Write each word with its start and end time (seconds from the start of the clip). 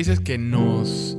Actrices 0.00 0.20
que 0.24 0.38
nos 0.38 1.14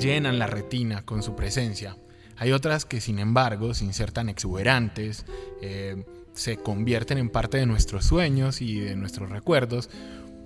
llenan 0.00 0.38
la 0.38 0.46
retina 0.46 1.02
con 1.02 1.22
su 1.22 1.36
presencia. 1.36 1.98
Hay 2.38 2.50
otras 2.52 2.86
que, 2.86 3.02
sin 3.02 3.18
embargo, 3.18 3.74
sin 3.74 3.92
ser 3.92 4.12
tan 4.12 4.30
exuberantes, 4.30 5.26
eh, 5.60 6.02
se 6.32 6.56
convierten 6.56 7.18
en 7.18 7.28
parte 7.28 7.58
de 7.58 7.66
nuestros 7.66 8.06
sueños 8.06 8.62
y 8.62 8.80
de 8.80 8.96
nuestros 8.96 9.28
recuerdos 9.28 9.90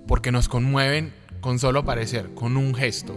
porque 0.09 0.33
nos 0.33 0.49
conmueven 0.49 1.13
con 1.39 1.57
solo 1.57 1.79
aparecer, 1.79 2.33
con 2.33 2.57
un 2.57 2.75
gesto. 2.75 3.15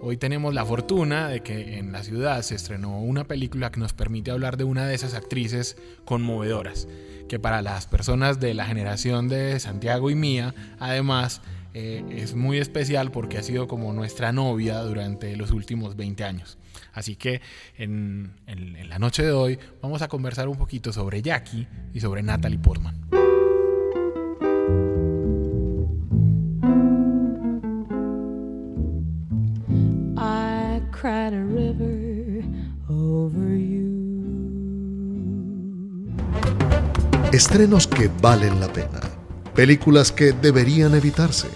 Hoy 0.00 0.16
tenemos 0.16 0.52
la 0.52 0.64
fortuna 0.64 1.28
de 1.28 1.44
que 1.44 1.78
en 1.78 1.92
la 1.92 2.02
ciudad 2.02 2.42
se 2.42 2.56
estrenó 2.56 3.00
una 3.00 3.22
película 3.22 3.70
que 3.70 3.78
nos 3.78 3.92
permite 3.92 4.32
hablar 4.32 4.56
de 4.56 4.64
una 4.64 4.84
de 4.84 4.96
esas 4.96 5.14
actrices 5.14 5.76
conmovedoras, 6.04 6.88
que 7.28 7.38
para 7.38 7.62
las 7.62 7.86
personas 7.86 8.40
de 8.40 8.52
la 8.52 8.66
generación 8.66 9.28
de 9.28 9.60
Santiago 9.60 10.10
y 10.10 10.16
mía, 10.16 10.56
además, 10.80 11.40
eh, 11.74 12.04
es 12.10 12.34
muy 12.34 12.58
especial 12.58 13.10
porque 13.10 13.36
ha 13.38 13.42
sido 13.42 13.66
como 13.68 13.92
nuestra 13.92 14.32
novia 14.32 14.78
durante 14.80 15.36
los 15.36 15.50
últimos 15.50 15.96
20 15.96 16.24
años. 16.24 16.56
Así 16.92 17.16
que 17.16 17.40
en, 17.76 18.32
en- 18.46 18.76
en 18.76 18.88
la 18.88 18.98
noche 18.98 19.22
de 19.24 19.32
hoy 19.32 19.58
vamos 19.82 20.00
a 20.02 20.08
conversar 20.08 20.48
un 20.48 20.56
poquito 20.56 20.92
sobre 20.92 21.20
Jackie 21.22 21.66
y 21.92 22.00
sobre 22.00 22.22
Natalie 22.22 22.58
Portman. 22.58 23.00
I 30.16 30.80
cried 30.90 31.32
a 31.34 31.42
river 31.44 32.42
over 32.88 33.56
you. 33.56 33.92
Estrenos 37.32 37.86
que 37.86 38.10
valen 38.22 38.60
la 38.60 38.72
pena. 38.72 39.00
Películas 39.54 40.12
que 40.12 40.32
deberían 40.32 40.94
evitarse. 40.94 41.48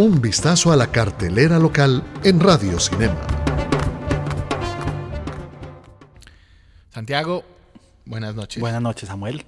Un 0.00 0.18
vistazo 0.18 0.72
a 0.72 0.76
la 0.76 0.90
cartelera 0.90 1.58
local 1.58 2.02
en 2.24 2.40
Radio 2.40 2.80
Cinema. 2.80 3.20
Santiago, 6.88 7.44
buenas 8.06 8.34
noches. 8.34 8.62
Buenas 8.62 8.80
noches, 8.80 9.10
Samuel. 9.10 9.44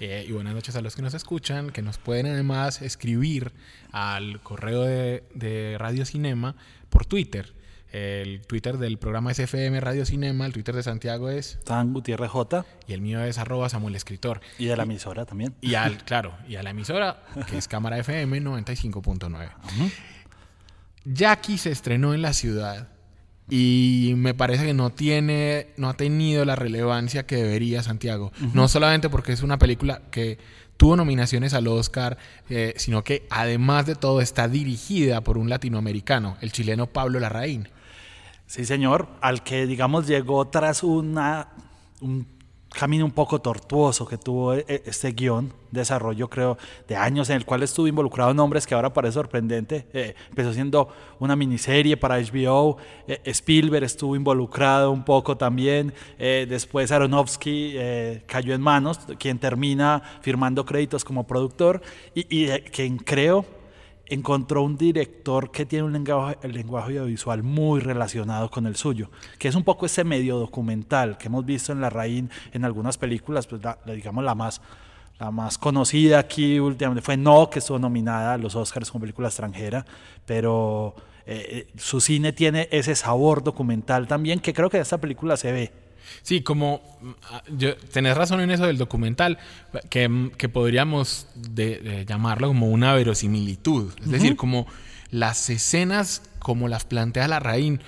Eh, 0.00 0.26
y 0.28 0.32
buenas 0.32 0.52
noches 0.52 0.76
a 0.76 0.82
los 0.82 0.94
que 0.94 1.00
nos 1.00 1.14
escuchan, 1.14 1.70
que 1.70 1.80
nos 1.80 1.96
pueden 1.96 2.26
además 2.26 2.82
escribir 2.82 3.52
al 3.92 4.42
correo 4.42 4.82
de, 4.82 5.24
de 5.34 5.76
Radio 5.78 6.04
Cinema 6.04 6.54
por 6.90 7.06
Twitter. 7.06 7.54
El 7.94 8.40
Twitter 8.40 8.78
del 8.78 8.98
programa 8.98 9.30
es 9.30 9.38
FM 9.38 9.80
Radio 9.80 10.04
Cinema, 10.04 10.46
el 10.46 10.52
Twitter 10.52 10.74
de 10.74 10.82
Santiago 10.82 11.30
es, 11.30 11.60
San 11.64 11.92
Gutiérrez 11.92 12.28
J. 12.28 12.66
y 12.88 12.92
el 12.92 13.00
mío 13.00 13.22
es 13.22 13.38
arroba 13.38 13.68
Samuel 13.68 13.94
Escritor. 13.94 14.40
Y 14.58 14.64
de 14.64 14.76
la 14.76 14.82
emisora 14.82 15.24
también. 15.26 15.54
Y 15.60 15.74
al, 15.74 15.98
claro, 15.98 16.34
y 16.48 16.56
a 16.56 16.64
la 16.64 16.70
emisora, 16.70 17.22
que 17.48 17.56
es 17.56 17.68
Cámara 17.68 17.96
FM 17.98 18.42
95.9. 18.42 19.48
Jackie 21.04 21.56
se 21.56 21.70
estrenó 21.70 22.14
en 22.14 22.22
la 22.22 22.32
ciudad 22.32 22.88
y 23.48 24.14
me 24.16 24.34
parece 24.34 24.66
que 24.66 24.74
no 24.74 24.90
tiene, 24.90 25.68
no 25.76 25.88
ha 25.88 25.94
tenido 25.94 26.44
la 26.44 26.56
relevancia 26.56 27.26
que 27.26 27.36
debería 27.36 27.84
Santiago. 27.84 28.32
No 28.54 28.66
solamente 28.66 29.08
porque 29.08 29.30
es 29.30 29.42
una 29.44 29.60
película 29.60 30.02
que 30.10 30.38
tuvo 30.76 30.96
nominaciones 30.96 31.54
al 31.54 31.68
Oscar, 31.68 32.18
eh, 32.50 32.74
sino 32.76 33.04
que 33.04 33.24
además 33.30 33.86
de 33.86 33.94
todo 33.94 34.20
está 34.20 34.48
dirigida 34.48 35.20
por 35.20 35.38
un 35.38 35.48
latinoamericano, 35.48 36.36
el 36.40 36.50
chileno 36.50 36.88
Pablo 36.88 37.20
Larraín. 37.20 37.68
Sí, 38.46 38.64
señor. 38.64 39.08
Al 39.20 39.42
que, 39.42 39.66
digamos, 39.66 40.06
llegó 40.06 40.46
tras 40.46 40.82
una, 40.82 41.48
un 42.00 42.26
camino 42.68 43.04
un 43.04 43.12
poco 43.12 43.40
tortuoso 43.40 44.06
que 44.06 44.18
tuvo 44.18 44.54
e- 44.54 44.64
e- 44.68 44.82
este 44.86 45.12
guion, 45.12 45.52
desarrollo, 45.70 46.28
creo, 46.28 46.58
de 46.88 46.96
años 46.96 47.30
en 47.30 47.36
el 47.36 47.44
cual 47.46 47.62
estuvo 47.62 47.86
involucrado 47.86 48.34
nombres 48.34 48.66
que 48.66 48.74
ahora 48.74 48.92
parece 48.92 49.14
sorprendente. 49.14 49.86
Eh, 49.92 50.14
empezó 50.28 50.52
siendo 50.52 50.88
una 51.20 51.36
miniserie 51.36 51.96
para 51.96 52.16
HBO. 52.18 52.76
eh, 53.08 53.20
Spielberg 53.26 53.84
estuvo 53.84 54.14
involucrado 54.14 54.90
un 54.90 55.04
poco 55.04 55.36
también. 55.36 55.92
eh, 56.18 56.46
después 56.48 56.92
Aronofsky 56.92 57.72
eh, 57.76 58.22
cayó 58.26 58.54
en 58.54 58.60
manos, 58.60 58.98
quien 59.18 59.38
termina 59.38 60.02
firmando 60.20 60.64
créditos 60.64 61.04
como 61.04 61.26
productor 61.26 61.80
y, 62.14 62.26
y 62.44 62.48
quien 62.70 62.98
creo 62.98 63.44
encontró 64.06 64.62
un 64.62 64.76
director 64.76 65.50
que 65.50 65.66
tiene 65.66 65.84
un 65.84 65.92
lenguaje, 65.92 66.38
el 66.42 66.52
lenguaje 66.52 66.98
audiovisual 66.98 67.42
muy 67.42 67.80
relacionado 67.80 68.50
con 68.50 68.66
el 68.66 68.76
suyo, 68.76 69.10
que 69.38 69.48
es 69.48 69.54
un 69.54 69.64
poco 69.64 69.86
ese 69.86 70.04
medio 70.04 70.38
documental 70.38 71.16
que 71.16 71.28
hemos 71.28 71.44
visto 71.44 71.72
en 71.72 71.80
La 71.80 71.90
Raín 71.90 72.30
en 72.52 72.64
algunas 72.64 72.98
películas, 72.98 73.46
pues 73.46 73.62
la, 73.62 73.78
digamos 73.86 74.24
la 74.24 74.34
más, 74.34 74.60
la 75.18 75.30
más 75.30 75.58
conocida 75.58 76.18
aquí 76.18 76.58
últimamente 76.60 77.02
fue 77.02 77.16
No, 77.16 77.48
que 77.48 77.60
estuvo 77.60 77.78
nominada 77.78 78.34
a 78.34 78.38
los 78.38 78.54
Oscars 78.54 78.90
como 78.90 79.02
película 79.02 79.28
extranjera, 79.28 79.84
pero 80.26 80.94
eh, 81.26 81.66
eh, 81.68 81.72
su 81.78 82.00
cine 82.00 82.32
tiene 82.32 82.68
ese 82.70 82.94
sabor 82.94 83.42
documental 83.42 84.06
también 84.06 84.40
que 84.40 84.52
creo 84.52 84.68
que 84.68 84.76
en 84.76 84.82
esta 84.82 84.98
película 84.98 85.36
se 85.36 85.52
ve. 85.52 85.83
Sí, 86.22 86.42
como 86.42 86.80
ah, 87.30 87.42
yo, 87.56 87.76
tenés 87.76 88.16
razón 88.16 88.40
en 88.40 88.50
eso 88.50 88.66
del 88.66 88.78
documental, 88.78 89.38
que, 89.90 90.30
que 90.36 90.48
podríamos 90.48 91.26
de- 91.34 91.78
de 91.80 92.04
llamarlo 92.06 92.48
como 92.48 92.68
una 92.68 92.92
verosimilitud. 92.94 93.92
Es 94.02 94.10
decir, 94.10 94.36
como 94.36 94.66
las 95.10 95.48
escenas 95.50 96.22
como 96.38 96.68
las 96.68 96.84
plantea 96.84 97.22
la 97.28 97.36
Larraín, 97.36 97.80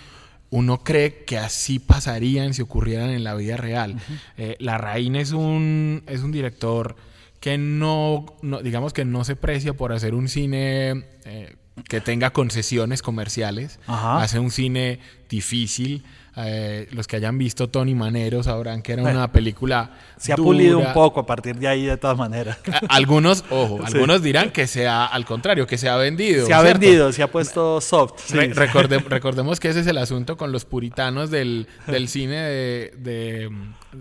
uno 0.50 0.82
cree 0.84 1.24
que 1.24 1.38
así 1.38 1.78
pasarían 1.78 2.54
si 2.54 2.62
ocurrieran 2.62 3.10
en 3.10 3.24
la 3.24 3.34
vida 3.34 3.56
real. 3.56 3.96
Eh, 4.38 4.56
Larraín 4.60 5.16
es 5.16 5.32
un, 5.32 6.02
es 6.06 6.20
un 6.22 6.32
director 6.32 6.96
que 7.40 7.58
no, 7.58 8.24
no- 8.42 8.62
digamos 8.62 8.92
que 8.92 9.04
no 9.04 9.24
se 9.24 9.36
precia 9.36 9.74
por 9.74 9.92
hacer 9.92 10.14
un 10.14 10.28
cine 10.28 11.04
eh, 11.24 11.56
que 11.88 12.00
tenga 12.00 12.32
concesiones 12.32 13.02
comerciales. 13.02 13.78
Ajá. 13.86 14.22
Hace 14.22 14.38
un 14.38 14.50
cine 14.50 15.00
difícil. 15.28 16.04
Eh, 16.38 16.86
los 16.92 17.06
que 17.06 17.16
hayan 17.16 17.38
visto 17.38 17.70
Tony 17.70 17.94
Manero 17.94 18.42
sabrán 18.42 18.82
que 18.82 18.92
era 18.92 19.00
Bueno, 19.02 19.20
una 19.20 19.32
película. 19.32 19.90
Se 20.18 20.34
ha 20.34 20.36
dura. 20.36 20.46
pulido 20.46 20.78
un 20.78 20.92
poco 20.92 21.20
a 21.20 21.24
partir 21.26 21.56
de 21.56 21.66
ahí 21.66 21.86
de 21.86 21.96
todas 21.96 22.18
maneras. 22.18 22.58
Algunos, 22.90 23.42
ojo, 23.48 23.80
algunos 23.82 24.22
dirán 24.22 24.50
que 24.50 24.66
sea 24.66 25.06
al 25.06 25.24
contrario, 25.24 25.66
que 25.66 25.78
se 25.78 25.88
ha 25.88 25.96
vendido. 25.96 26.46
Se 26.46 26.52
ha 26.52 26.60
¿cierto? 26.60 26.78
vendido, 26.80 27.12
se 27.12 27.22
ha 27.22 27.30
puesto 27.30 27.80
soft. 27.80 28.20
sí. 28.26 28.34
Re- 28.36 28.52
recorde- 28.52 29.02
recordemos 29.08 29.58
que 29.60 29.68
ese 29.70 29.80
es 29.80 29.86
el 29.86 29.96
asunto 29.96 30.36
con 30.36 30.52
los 30.52 30.66
puritanos 30.66 31.30
del, 31.30 31.68
del 31.86 32.06
cine 32.08 32.36
de, 32.42 32.92
de- 32.98 33.50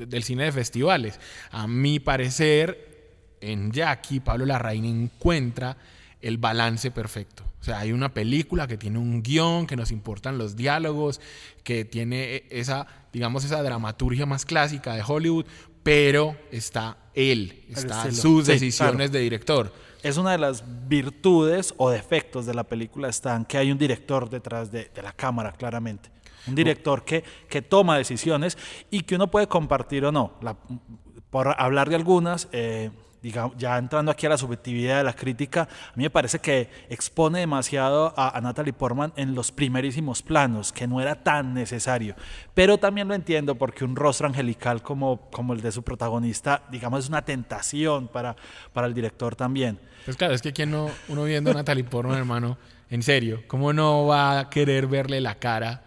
del 0.06 0.24
cine 0.24 0.44
de 0.44 0.52
festivales. 0.52 1.20
A 1.52 1.68
mi 1.68 2.00
parecer, 2.02 3.38
en 3.40 3.72
Jackie, 3.72 4.20
Pablo 4.20 4.46
Larraín 4.46 4.84
encuentra 4.84 5.78
el 6.22 6.38
balance 6.38 6.92
perfecto. 6.92 7.44
O 7.62 7.64
sea, 7.64 7.80
hay 7.80 7.92
una 7.92 8.14
película 8.14 8.68
que 8.68 8.78
tiene 8.78 9.00
un 9.00 9.24
guion, 9.24 9.66
que 9.68 9.76
nos 9.76 9.92
importan 9.92 10.38
los 10.38 10.56
diálogos, 10.56 11.20
que 11.64 11.84
tiene 11.86 12.44
esa, 12.50 12.86
digamos, 13.12 13.44
esa 13.44 13.62
dramaturgia 13.64 14.26
más 14.26 14.46
clásica 14.46 14.94
de 14.94 15.04
Hollywood, 15.06 15.46
pero 15.84 16.36
está 16.52 16.98
él, 17.14 17.64
está 17.70 18.08
estilo. 18.08 18.22
sus 18.22 18.46
Sí, 18.46 18.52
decisiones 18.54 18.96
claro. 18.98 19.12
de 19.12 19.20
director. 19.20 19.74
es 20.04 20.18
una 20.18 20.32
de 20.32 20.38
las 20.38 20.64
virtudes 20.88 21.74
o 21.78 21.90
defectos 21.90 22.46
de 22.46 22.54
la 22.54 22.64
película 22.64 23.10
están 23.10 23.46
que 23.46 23.58
hay 23.58 23.72
un 23.72 23.78
director 23.78 24.30
detrás 24.30 24.72
de, 24.72 24.92
de 24.94 25.02
la 25.02 25.14
cámara, 25.14 25.52
claramente. 25.54 26.10
Un 26.48 26.54
director 26.54 27.04
que, 27.04 27.24
que 27.50 27.64
toma 27.64 27.98
decisiones 27.98 28.56
y 28.92 29.02
que 29.02 29.16
uno 29.16 29.32
puede 29.32 29.48
compartir 29.48 30.06
o 30.06 30.12
no. 30.12 30.34
La- 30.42 30.56
por 31.32 31.56
hablar 31.60 31.90
de 31.90 31.96
algunas, 31.96 32.48
eh, 32.52 32.92
digamos, 33.26 33.58
ya 33.58 33.76
entrando 33.80 34.12
aquí 34.12 34.28
a 34.28 34.30
la 34.30 34.38
subjetividad 34.38 34.98
de 34.98 35.04
la 35.04 35.14
crítica, 35.14 35.62
a 35.64 35.94
mí 35.96 36.04
me 36.04 36.12
parece 36.12 36.38
que 36.38 36.70
expone 36.90 37.40
demasiado 37.40 38.14
a, 38.16 38.40
Natalie 38.40 38.72
Portman 38.72 39.14
en 39.16 39.34
los 39.34 39.52
primerísimos 39.52 40.22
planos, 40.22 40.72
que 40.72 40.86
no 40.86 41.02
era 41.02 41.24
tan 41.24 41.56
necesario. 41.56 42.16
Pero 42.54 42.78
también 42.78 43.08
lo 43.08 43.16
entiendo 43.16 43.56
porque 43.56 43.84
un 43.84 43.96
rostro 43.96 44.28
angelical 44.28 44.84
como, 44.84 45.22
como 45.32 45.54
el 45.54 45.62
de 45.62 45.72
su 45.72 45.82
protagonista, 45.82 46.62
digamos, 46.70 47.06
es 47.06 47.10
una 47.10 47.24
tentación 47.24 48.10
para, 48.10 48.36
para 48.74 48.86
el 48.86 48.94
director 48.94 49.36
también. 49.36 49.80
Pues 50.06 50.18
claro, 50.18 50.36
es 50.36 50.44
que 50.44 50.54
quien 50.54 50.70
no, 50.70 50.92
uno 51.08 51.24
viendo 51.24 51.50
a 51.50 51.56
Natalie 51.56 51.84
Portman, 51.84 52.20
hermano, 52.20 52.60
en 52.92 53.02
serio, 53.02 53.42
¿cómo 53.48 53.74
no 53.74 54.06
va 54.06 54.38
a 54.40 54.50
querer 54.52 54.86
verle 54.86 55.20
la 55.20 55.34
cara 55.34 55.85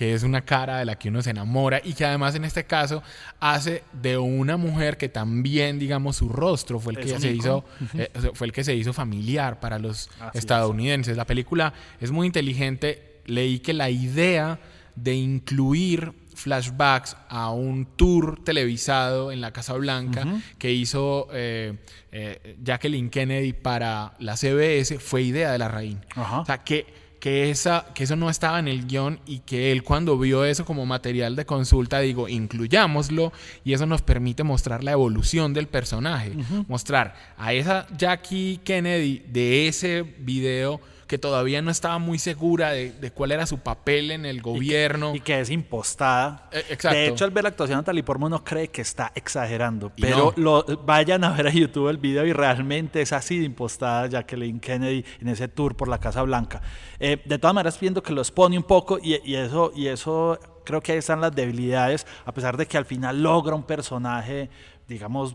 que 0.00 0.14
es 0.14 0.22
una 0.22 0.46
cara 0.46 0.78
de 0.78 0.86
la 0.86 0.96
que 0.96 1.10
uno 1.10 1.20
se 1.20 1.28
enamora 1.28 1.82
y 1.84 1.92
que 1.92 2.06
además 2.06 2.34
en 2.34 2.46
este 2.46 2.64
caso 2.64 3.02
hace 3.38 3.82
de 3.92 4.16
una 4.16 4.56
mujer 4.56 4.96
que 4.96 5.10
también, 5.10 5.78
digamos, 5.78 6.16
su 6.16 6.30
rostro 6.30 6.80
fue 6.80 6.94
el 6.94 7.00
que 7.00 7.18
se 7.18 7.30
hizo, 7.30 7.66
eh, 7.92 8.08
fue 8.32 8.46
el 8.46 8.52
que 8.54 8.64
se 8.64 8.74
hizo 8.74 8.94
familiar 8.94 9.60
para 9.60 9.78
los 9.78 10.08
Así 10.18 10.30
es. 10.32 10.34
estadounidenses. 10.36 11.18
La 11.18 11.26
película 11.26 11.74
es 12.00 12.12
muy 12.12 12.26
inteligente. 12.26 13.20
Leí 13.26 13.58
que 13.58 13.74
la 13.74 13.90
idea 13.90 14.58
de 14.96 15.16
incluir 15.16 16.14
flashbacks 16.34 17.18
a 17.28 17.50
un 17.50 17.84
tour 17.84 18.42
televisado 18.42 19.30
en 19.30 19.42
la 19.42 19.52
Casa 19.52 19.74
Blanca 19.74 20.24
que 20.56 20.72
hizo 20.72 21.28
eh, 21.30 21.76
eh, 22.10 22.56
Jacqueline 22.64 23.10
Kennedy 23.10 23.52
para 23.52 24.14
la 24.18 24.38
CBS 24.38 24.98
fue 24.98 25.24
idea 25.24 25.52
de 25.52 25.58
la. 25.58 25.66
Ajá. 26.16 26.40
O 26.40 26.46
sea, 26.46 26.64
que, 26.64 26.86
que, 27.20 27.50
esa, 27.50 27.86
que 27.94 28.04
eso 28.04 28.16
no 28.16 28.30
estaba 28.30 28.58
en 28.58 28.66
el 28.66 28.86
guion 28.86 29.20
y 29.26 29.40
que 29.40 29.70
él 29.72 29.84
cuando 29.84 30.18
vio 30.18 30.44
eso 30.44 30.64
como 30.64 30.86
material 30.86 31.36
de 31.36 31.44
consulta, 31.44 32.00
digo, 32.00 32.28
incluyámoslo 32.28 33.32
y 33.62 33.74
eso 33.74 33.86
nos 33.86 34.02
permite 34.02 34.42
mostrar 34.42 34.82
la 34.82 34.92
evolución 34.92 35.52
del 35.52 35.68
personaje. 35.68 36.32
Mostrar 36.66 37.14
a 37.36 37.52
esa 37.52 37.86
Jackie 37.96 38.60
Kennedy 38.64 39.22
de 39.28 39.68
ese 39.68 40.02
video 40.02 40.80
que 41.10 41.18
todavía 41.18 41.60
no 41.60 41.72
estaba 41.72 41.98
muy 41.98 42.20
segura 42.20 42.70
de, 42.70 42.92
de 42.92 43.10
cuál 43.10 43.32
era 43.32 43.44
su 43.44 43.58
papel 43.58 44.12
en 44.12 44.24
el 44.24 44.40
gobierno. 44.40 45.12
Y 45.12 45.18
que 45.18 45.40
es 45.40 45.50
impostada. 45.50 46.48
Eh, 46.52 46.62
exacto. 46.70 46.96
De 46.96 47.08
hecho, 47.08 47.24
al 47.24 47.32
ver 47.32 47.42
la 47.42 47.48
actuación 47.48 47.78
de 47.78 47.80
Natalie 47.80 48.04
Portman 48.04 48.28
uno 48.28 48.44
cree 48.44 48.68
que 48.68 48.82
está 48.82 49.10
exagerando. 49.16 49.90
Y 49.96 50.02
Pero 50.02 50.32
no. 50.36 50.62
lo, 50.68 50.76
vayan 50.84 51.24
a 51.24 51.32
ver 51.32 51.48
a 51.48 51.50
YouTube 51.50 51.88
el 51.88 51.98
video 51.98 52.24
y 52.26 52.32
realmente 52.32 53.02
es 53.02 53.12
así 53.12 53.40
de 53.40 53.44
impostada 53.44 54.06
Jacqueline 54.06 54.60
Kennedy 54.60 55.04
en 55.20 55.26
ese 55.26 55.48
tour 55.48 55.76
por 55.76 55.88
la 55.88 55.98
Casa 55.98 56.22
Blanca. 56.22 56.62
Eh, 57.00 57.20
de 57.24 57.38
todas 57.40 57.54
maneras, 57.54 57.80
viendo 57.80 58.04
que 58.04 58.12
lo 58.12 58.20
expone 58.20 58.56
un 58.56 58.62
poco 58.62 59.00
y, 59.02 59.20
y 59.28 59.34
eso, 59.34 59.72
y 59.74 59.88
eso 59.88 60.38
creo 60.64 60.80
que 60.80 60.92
ahí 60.92 60.98
están 60.98 61.20
las 61.20 61.34
debilidades, 61.34 62.06
a 62.24 62.32
pesar 62.32 62.56
de 62.56 62.66
que 62.66 62.78
al 62.78 62.84
final 62.84 63.20
logra 63.20 63.56
un 63.56 63.64
personaje, 63.64 64.48
digamos, 64.86 65.34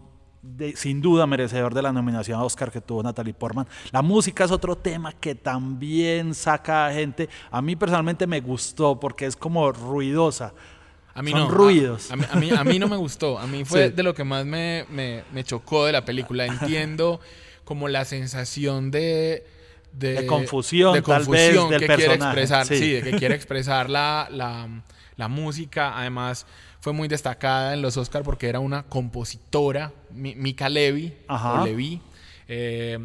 de- 0.57 0.75
sin 0.75 1.01
duda 1.01 1.25
merecedor 1.27 1.73
de 1.73 1.81
la 1.81 1.91
nominación 1.91 2.39
a 2.39 2.43
Oscar 2.43 2.71
que 2.71 2.81
tuvo 2.81 3.01
Natalie 3.03 3.33
Portman. 3.33 3.67
La 3.91 4.01
música 4.01 4.43
es 4.45 4.51
otro 4.51 4.75
tema 4.77 5.11
que 5.13 5.35
también 5.35 6.33
saca 6.35 6.87
a 6.87 6.93
gente. 6.93 7.29
A 7.51 7.61
mí 7.61 7.75
personalmente 7.75 8.27
me 8.27 8.41
gustó 8.41 8.99
porque 8.99 9.25
es 9.25 9.35
como 9.35 9.71
ruidosa. 9.71 10.53
A 11.13 11.21
mí 11.21 11.31
Son 11.31 11.41
no. 11.41 11.49
ruidos. 11.49 12.11
A, 12.11 12.13
a 12.13 12.17
mí, 12.17 12.25
a, 12.29 12.35
mí, 12.35 12.49
a 12.51 12.63
mí 12.63 12.77
no 12.79 12.87
me 12.87 12.97
gustó. 12.97 13.39
A 13.39 13.47
mí 13.47 13.63
fue 13.65 13.87
Sí. 13.89 13.93
de 13.95 14.03
lo 14.03 14.13
que 14.13 14.23
más 14.23 14.45
me, 14.45 14.85
me- 14.89 15.23
me 15.33 15.43
chocó 15.43 15.85
de 15.85 15.91
la 15.93 16.03
película. 16.05 16.45
Entiendo 16.61 17.19
como 17.63 17.87
la 17.87 18.05
sensación 18.05 18.91
de... 18.91 19.45
De 19.93 20.25
confusión, 20.25 20.93
de 20.93 21.01
tal 21.01 21.23
confusión 21.25 21.69
vez, 21.69 21.79
del 21.79 21.89
que 21.89 21.95
quiere 21.95 22.13
expresar, 22.15 22.65
sí. 22.67 22.75
sí. 22.77 22.91
de 22.91 23.01
que 23.01 23.11
quiere 23.17 23.33
expresar 23.35 23.89
la, 23.89 24.27
la, 24.29 24.67
la 25.15 25.27
música. 25.29 25.97
Además, 25.97 26.45
fue 26.85 26.93
muy 26.93 27.07
destacada 27.07 27.73
en 27.73 27.81
los 27.81 27.97
Oscars 27.97 28.23
porque 28.23 28.47
era 28.47 28.59
una 28.59 28.83
compositora, 28.83 29.91
Mi- 30.11 30.35
Mika 30.35 30.69
Levy, 30.69 31.15
Ajá. 31.27 31.63
o 31.63 31.65
Levy. 31.65 31.99
Eh, 32.47 32.99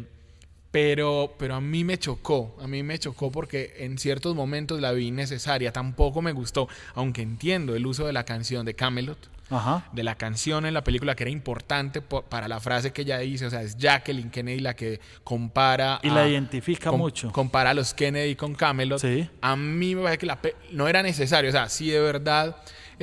pero, 0.69 1.33
pero 1.39 1.55
a 1.55 1.61
mí 1.61 1.83
me 1.83 1.97
chocó, 1.97 2.55
a 2.61 2.67
mí 2.67 2.83
me 2.83 2.99
chocó 2.99 3.31
porque 3.31 3.73
en 3.79 3.97
ciertos 3.97 4.35
momentos 4.35 4.79
la 4.79 4.91
vi 4.91 5.07
innecesaria, 5.07 5.73
tampoco 5.73 6.21
me 6.21 6.31
gustó, 6.31 6.69
aunque 6.93 7.23
entiendo 7.23 7.75
el 7.75 7.87
uso 7.87 8.05
de 8.05 8.13
la 8.13 8.23
canción 8.23 8.67
de 8.67 8.75
Camelot, 8.75 9.17
Ajá. 9.49 9.89
de 9.93 10.03
la 10.03 10.13
canción 10.13 10.67
en 10.67 10.75
la 10.75 10.83
película 10.83 11.15
que 11.15 11.23
era 11.23 11.31
importante 11.31 12.01
po- 12.01 12.21
para 12.21 12.47
la 12.47 12.59
frase 12.59 12.91
que 12.93 13.01
ella 13.01 13.17
dice, 13.17 13.47
o 13.47 13.49
sea, 13.49 13.63
es 13.63 13.77
Jacqueline 13.77 14.29
Kennedy 14.29 14.59
la 14.59 14.75
que 14.75 14.99
compara 15.23 15.99
Y 16.03 16.09
la 16.11 16.27
identifica 16.27 16.91
mucho. 16.91 17.31
compara 17.31 17.71
a 17.71 17.73
los 17.73 17.95
Kennedy 17.95 18.35
con 18.35 18.53
Camelot. 18.53 19.01
Sí. 19.01 19.27
A 19.41 19.55
mí 19.55 19.95
me 19.95 20.03
parece 20.03 20.19
que 20.19 20.25
la 20.27 20.39
no 20.71 20.87
era 20.87 21.01
necesario, 21.01 21.49
o 21.49 21.51
sea, 21.51 21.67
si 21.67 21.89
de 21.89 21.99
verdad 21.99 22.55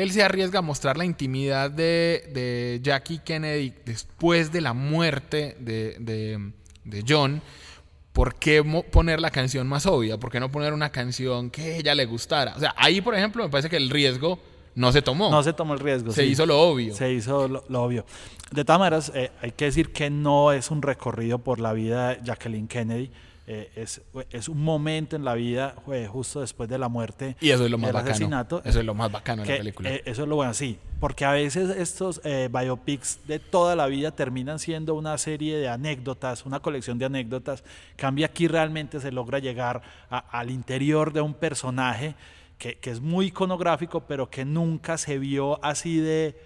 él 0.03 0.11
se 0.13 0.23
arriesga 0.23 0.61
a 0.61 0.63
mostrar 0.63 0.97
la 0.97 1.05
intimidad 1.05 1.71
de, 1.71 2.31
de 2.33 2.81
Jackie 2.83 3.19
Kennedy 3.19 3.73
después 3.85 4.53
de 4.53 4.61
la 4.61 4.73
muerte 4.73 5.57
de, 5.61 5.97
de- 5.99 6.53
de 6.85 7.05
John, 7.07 7.43
¿por 8.13 8.35
qué 8.37 8.63
poner 8.91 9.21
la 9.21 9.31
canción 9.31 9.67
más 9.67 9.85
obvia? 9.87 10.17
¿Por 10.19 10.31
qué 10.31 10.41
no 10.41 10.51
poner 10.51 10.73
una 10.73 10.91
canción 10.91 11.51
que 11.51 11.63
a 11.63 11.77
ella 11.77 11.95
le 11.95 12.07
gustara? 12.07 12.55
O 12.57 12.61
sea, 12.61 12.75
ahí, 12.79 13.01
por 13.01 13.15
ejemplo, 13.15 13.43
me 13.45 13.51
parece 13.51 13.69
que 13.69 13.77
el 13.77 13.91
riesgo 13.91 14.39
no 14.75 14.91
se 14.93 15.03
tomó. 15.03 15.31
No 15.31 15.43
se 15.43 15.53
tomó 15.53 15.75
el 15.75 15.81
riesgo. 15.81 16.13
se 16.13 16.23
sí. 16.25 16.31
hizo 16.31 16.47
lo 16.47 16.61
obvio. 16.61 16.95
Se 16.95 17.13
hizo 17.13 17.47
lo, 17.49 17.65
lo 17.69 17.83
obvio. 17.83 18.07
De 18.53 18.65
todas 18.65 18.79
maneras, 18.79 19.13
eh, 19.15 19.31
hay 19.43 19.51
que 19.53 19.67
decir 19.67 19.93
que 19.93 20.09
no 20.09 20.53
es 20.53 20.71
un 20.71 20.81
recorrido 20.81 21.39
por 21.41 21.61
la 21.61 21.73
vida 21.73 22.11
de 22.15 22.21
Jacqueline 22.25 22.69
Kennedy. 22.69 23.11
Eh, 23.51 23.71
es, 23.77 24.03
es 24.31 24.49
un 24.49 24.63
momento 24.63 25.17
en 25.17 25.25
la 25.25 25.33
vida 25.35 25.75
eh, 25.91 26.07
justo 26.07 26.41
después 26.43 26.69
de 26.69 26.77
la 26.77 26.89
muerte 26.89 27.35
Y 27.41 27.49
eso 27.49 27.65
es 27.65 27.71
lo 27.71 27.79
más 27.79 27.89
del 27.89 27.95
bacano. 27.95 28.11
asesinato. 28.15 28.63
Eso 28.65 28.79
es 28.81 28.85
lo 28.85 28.93
más 28.95 29.11
bacano 29.11 29.43
de 29.43 29.49
la 29.49 29.57
película. 29.57 29.91
eh, 29.91 30.03
eso 30.05 30.23
es 30.25 30.29
lo 30.29 30.37
bueno, 30.37 30.53
sí. 30.53 30.79
Porque 31.01 31.25
a 31.25 31.33
veces 31.33 31.71
estos 31.71 32.21
eh, 32.25 32.51
biopics 32.53 33.21
de 33.27 33.39
toda 33.39 33.75
la 33.75 33.87
vida 33.87 34.11
terminan 34.11 34.59
siendo 34.59 34.95
una 34.95 35.17
serie 35.17 35.57
de 35.57 35.69
anécdotas, 35.69 36.45
una 36.45 36.61
colección 36.61 36.99
de 36.99 37.07
anécdotas. 37.07 37.65
Cambia 37.97 38.27
aquí 38.27 38.49
realmente 38.49 39.01
se 39.01 39.11
logra 39.13 39.39
llegar 39.39 39.81
a- 40.11 40.19
al 40.39 40.51
interior 40.51 41.13
de 41.13 41.21
un 41.23 41.33
personaje 41.35 42.15
que, 42.59 42.75
que 42.77 42.91
es 42.91 43.01
muy 43.01 43.27
iconográfico, 43.27 44.01
pero 44.01 44.29
que 44.29 44.45
nunca 44.45 44.99
se 44.99 45.19
vio 45.19 45.65
así 45.65 45.99
de, 46.01 46.37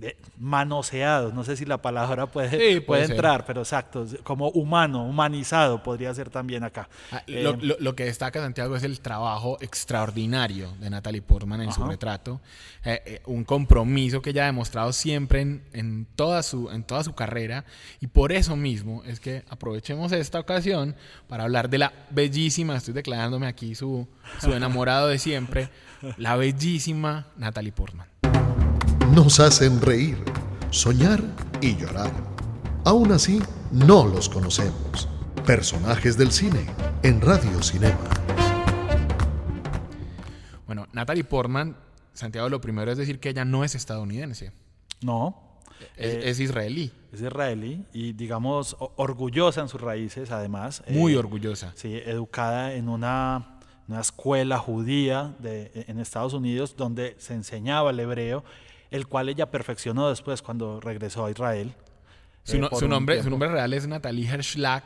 de 0.00 0.16
manoseado. 0.38 1.32
No 1.32 1.44
sé 1.44 1.56
si 1.56 1.64
la 1.66 1.78
palabra 1.82 2.26
puede, 2.26 2.50
Sí, 2.50 2.80
puede 2.80 2.80
puede 2.80 3.04
entrar, 3.04 3.44
pero 3.46 3.60
exacto, 3.60 4.06
como 4.24 4.48
humano, 4.48 5.04
humanizado 5.04 5.82
podría 5.82 6.12
ser 6.14 6.30
también 6.30 6.64
acá. 6.64 6.88
Ah, 7.12 7.22
Eh, 7.26 7.42
lo, 7.42 7.52
lo- 7.60 7.76
lo 7.78 7.94
que 7.94 8.04
destaca 8.06 8.40
Santiago 8.40 8.74
es 8.76 8.82
el 8.82 9.00
trabajo 9.00 9.58
extraordinario 9.60 10.72
de 10.80 10.90
Natalie 10.90 11.22
Portman 11.22 11.60
en 11.60 11.72
su 11.72 11.82
Ajá. 11.82 11.90
retrato. 11.90 12.40
Eh, 12.84 13.02
eh, 13.04 13.22
un 13.26 13.44
compromiso 13.44 14.22
que 14.22 14.30
ella 14.30 14.44
ha 14.44 14.46
demostrado 14.46 14.92
siempre 14.92 15.42
en, 15.42 15.62
en 15.72 16.06
toda 16.16 16.42
su, 16.42 16.70
en 16.70 16.82
toda 16.84 17.04
su 17.04 17.14
carrera. 17.14 17.64
Y 18.00 18.06
por 18.06 18.32
eso 18.32 18.56
mismo 18.56 19.02
es 19.04 19.20
que 19.20 19.44
aprovechemos 19.50 20.12
esta 20.12 20.40
ocasión 20.40 20.96
para 21.28 21.44
hablar 21.44 21.68
de 21.68 21.78
la 21.78 21.92
bellísima, 22.10 22.76
estoy 22.76 22.94
declarándome 22.94 23.46
aquí 23.46 23.74
su, 23.74 24.08
su 24.40 24.52
enamorado 24.54 25.08
de 25.08 25.18
siempre, 25.18 25.68
la 26.16 26.36
bellísima 26.36 27.26
Natalie 27.36 27.72
Portman. 27.72 28.08
Nos 29.22 29.38
hacen 29.38 29.82
reír, 29.82 30.16
soñar 30.70 31.22
y 31.60 31.76
llorar. 31.76 32.10
Aún 32.86 33.12
así, 33.12 33.38
no 33.70 34.06
los 34.06 34.30
conocemos. 34.30 35.10
Personajes 35.44 36.16
del 36.16 36.32
cine 36.32 36.64
en 37.02 37.20
Radio 37.20 37.62
Cinema. 37.62 37.98
Bueno, 40.64 40.86
Natalie 40.94 41.24
Portman, 41.24 41.76
Santiago, 42.14 42.48
lo 42.48 42.62
primero 42.62 42.90
es 42.90 42.96
decir 42.96 43.20
que 43.20 43.28
ella 43.28 43.44
no 43.44 43.62
es 43.62 43.74
estadounidense, 43.74 44.52
no, 45.02 45.58
es, 45.98 46.14
Eh, 46.14 46.30
es 46.30 46.40
israelí, 46.40 46.90
es 47.12 47.20
israelí 47.20 47.84
y 47.92 48.14
digamos 48.14 48.74
orgullosa 48.96 49.60
en 49.60 49.68
sus 49.68 49.82
raíces 49.82 50.30
además. 50.30 50.82
muy 50.88 51.12
Eh, 51.12 51.18
orgullosa. 51.18 51.74
Sí, 51.76 51.94
educada 52.06 52.72
en 52.72 52.88
una, 52.88 53.58
una 53.86 54.00
escuela 54.00 54.56
judía 54.56 55.34
de, 55.40 55.84
en 55.88 55.98
Estados 55.98 56.32
Unidos 56.32 56.74
donde 56.74 57.16
se 57.18 57.34
enseñaba 57.34 57.90
el 57.90 58.00
hebreo, 58.00 58.44
el 58.90 59.06
cual 59.06 59.28
ella 59.28 59.50
perfeccionó 59.50 60.08
después 60.08 60.42
cuando 60.42 60.80
regresó 60.80 61.26
a 61.26 61.30
Israel. 61.30 61.72
Su, 62.44 62.56
eh, 62.56 62.60
no- 62.60 62.70
su 62.70 62.88
nombre, 62.88 63.22
su 63.22 63.30
nombre 63.30 63.48
real 63.50 63.72
es 63.74 63.86
Natalie 63.86 64.28
Herschlag. 64.28 64.84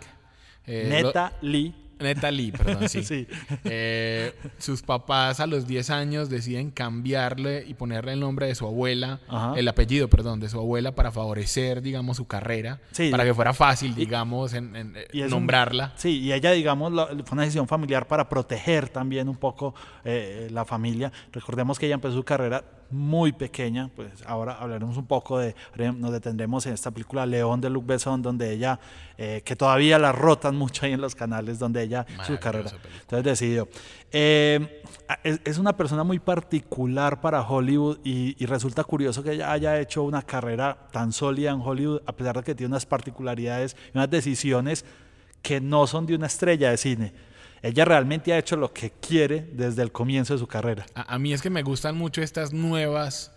eh, 0.67 0.89
lo- 1.01 1.09
Neta 1.09 1.33
Lee. 1.43 1.75
Neta 2.01 2.31
Lee, 2.31 2.51
perdón, 2.51 2.89
sí. 2.89 3.05
Sí. 3.05 3.27
Eh, 3.65 4.35
sus 4.59 4.83
papás 4.83 5.39
a 5.39 5.47
los 5.47 5.67
10 5.69 5.91
años 5.91 6.29
deciden 6.29 6.71
cambiarle 6.73 7.65
y 7.67 7.75
ponerle 7.75 8.13
el 8.15 8.21
nombre 8.21 8.47
de 8.49 8.55
su 8.57 8.67
abuela, 8.67 9.21
Ajá. 9.29 9.55
el 9.57 9.69
apellido, 9.69 10.09
perdón, 10.09 10.41
de 10.41 10.49
su 10.49 10.59
abuela 10.59 10.95
para 10.97 11.13
favorecer, 11.13 11.83
digamos, 11.83 12.17
su 12.17 12.27
carrera, 12.27 12.81
Sí. 12.91 13.11
para 13.11 13.25
que 13.25 13.33
fuera 13.33 13.55
fácil, 13.55 13.95
digamos, 13.95 14.55
en, 14.55 14.75
en, 14.75 14.95
Y 15.13 15.21
es 15.21 15.27
un- 15.27 15.31
nombrarla. 15.39 15.93
sí, 15.97 16.19
y 16.19 16.33
ella, 16.33 16.51
digamos, 16.51 16.93
la- 16.93 17.07
fue 17.07 17.25
una 17.33 17.43
decisión 17.43 17.69
familiar 17.69 18.09
para 18.09 18.29
proteger 18.29 18.89
también 18.89 19.29
un 19.29 19.37
poco 19.37 19.75
eh, 20.05 20.49
la 20.51 20.65
familia. 20.65 21.13
Recordemos 21.33 21.79
que 21.79 21.87
ella 21.87 21.95
empezó 21.95 22.15
su 22.17 22.25
carrera 22.25 22.65
muy 22.91 23.33
pequeña, 23.33 23.91
pues 23.95 24.11
ahora 24.27 24.55
hablaremos 24.55 24.97
un 24.97 25.07
poco 25.07 25.39
de, 25.39 25.55
nos 25.97 26.13
detendremos 26.13 26.67
en 26.67 26.75
esta 26.75 26.91
película 26.91 27.27
León 27.27 27.61
de 27.61 27.71
Luc 27.71 27.87
Besson, 27.87 28.23
donde 28.23 28.53
ella, 28.53 28.79
eh, 29.19 29.43
que 29.45 29.57
todavía 29.57 29.99
la 29.99 30.13
rotan 30.13 30.57
mucho 30.57 30.87
ahí 30.87 30.93
en 30.93 31.01
los 31.01 31.15
canales, 31.15 31.59
donde 31.59 31.83
ella, 31.83 32.07
su 32.27 32.39
carrera. 32.39 32.71
película. 32.71 32.95
Entonces 33.01 33.25
decidió. 33.25 33.69
Eh, 34.13 34.83
es, 35.23 35.41
es 35.45 35.59
una 35.59 35.77
persona 35.77 36.05
muy 36.05 36.19
particular 36.19 37.21
para 37.21 37.43
Hollywood 37.43 37.99
y, 38.05 38.43
y 38.43 38.47
resulta 38.47 38.85
curioso 38.85 39.23
que 39.23 39.33
ella 39.33 39.53
haya 39.53 39.79
hecho 39.81 40.03
una 40.03 40.23
carrera 40.23 40.89
tan 40.93 41.13
sólida 41.13 41.51
en 41.51 41.61
Hollywood, 41.61 42.03
a 42.07 42.13
pesar 42.13 42.37
de 42.37 42.43
que 42.43 42.55
tiene 42.55 42.73
unas 42.73 42.87
particularidades 42.87 43.77
y 43.93 43.99
unas 43.99 44.11
decisiones 44.11 44.85
que 45.43 45.61
no 45.61 45.87
son 45.87 46.07
de 46.07 46.15
una 46.15 46.27
estrella 46.27 46.71
de 46.71 46.77
cine. 46.77 47.34
Ella 47.65 47.85
realmente 47.85 48.33
ha 48.33 48.39
hecho 48.39 48.57
lo 48.57 48.73
que 48.73 48.93
quiere 49.01 49.49
desde 49.53 49.83
el 49.83 49.91
comienzo 49.91 50.35
de 50.35 50.39
su 50.39 50.47
carrera. 50.47 50.85
A, 50.95 51.15
a 51.15 51.19
mí 51.19 51.33
es 51.33 51.41
que 51.43 51.51
me 51.51 51.63
gustan 51.63 51.97
mucho 51.97 52.21
estas 52.23 52.53
nuevas 52.53 53.33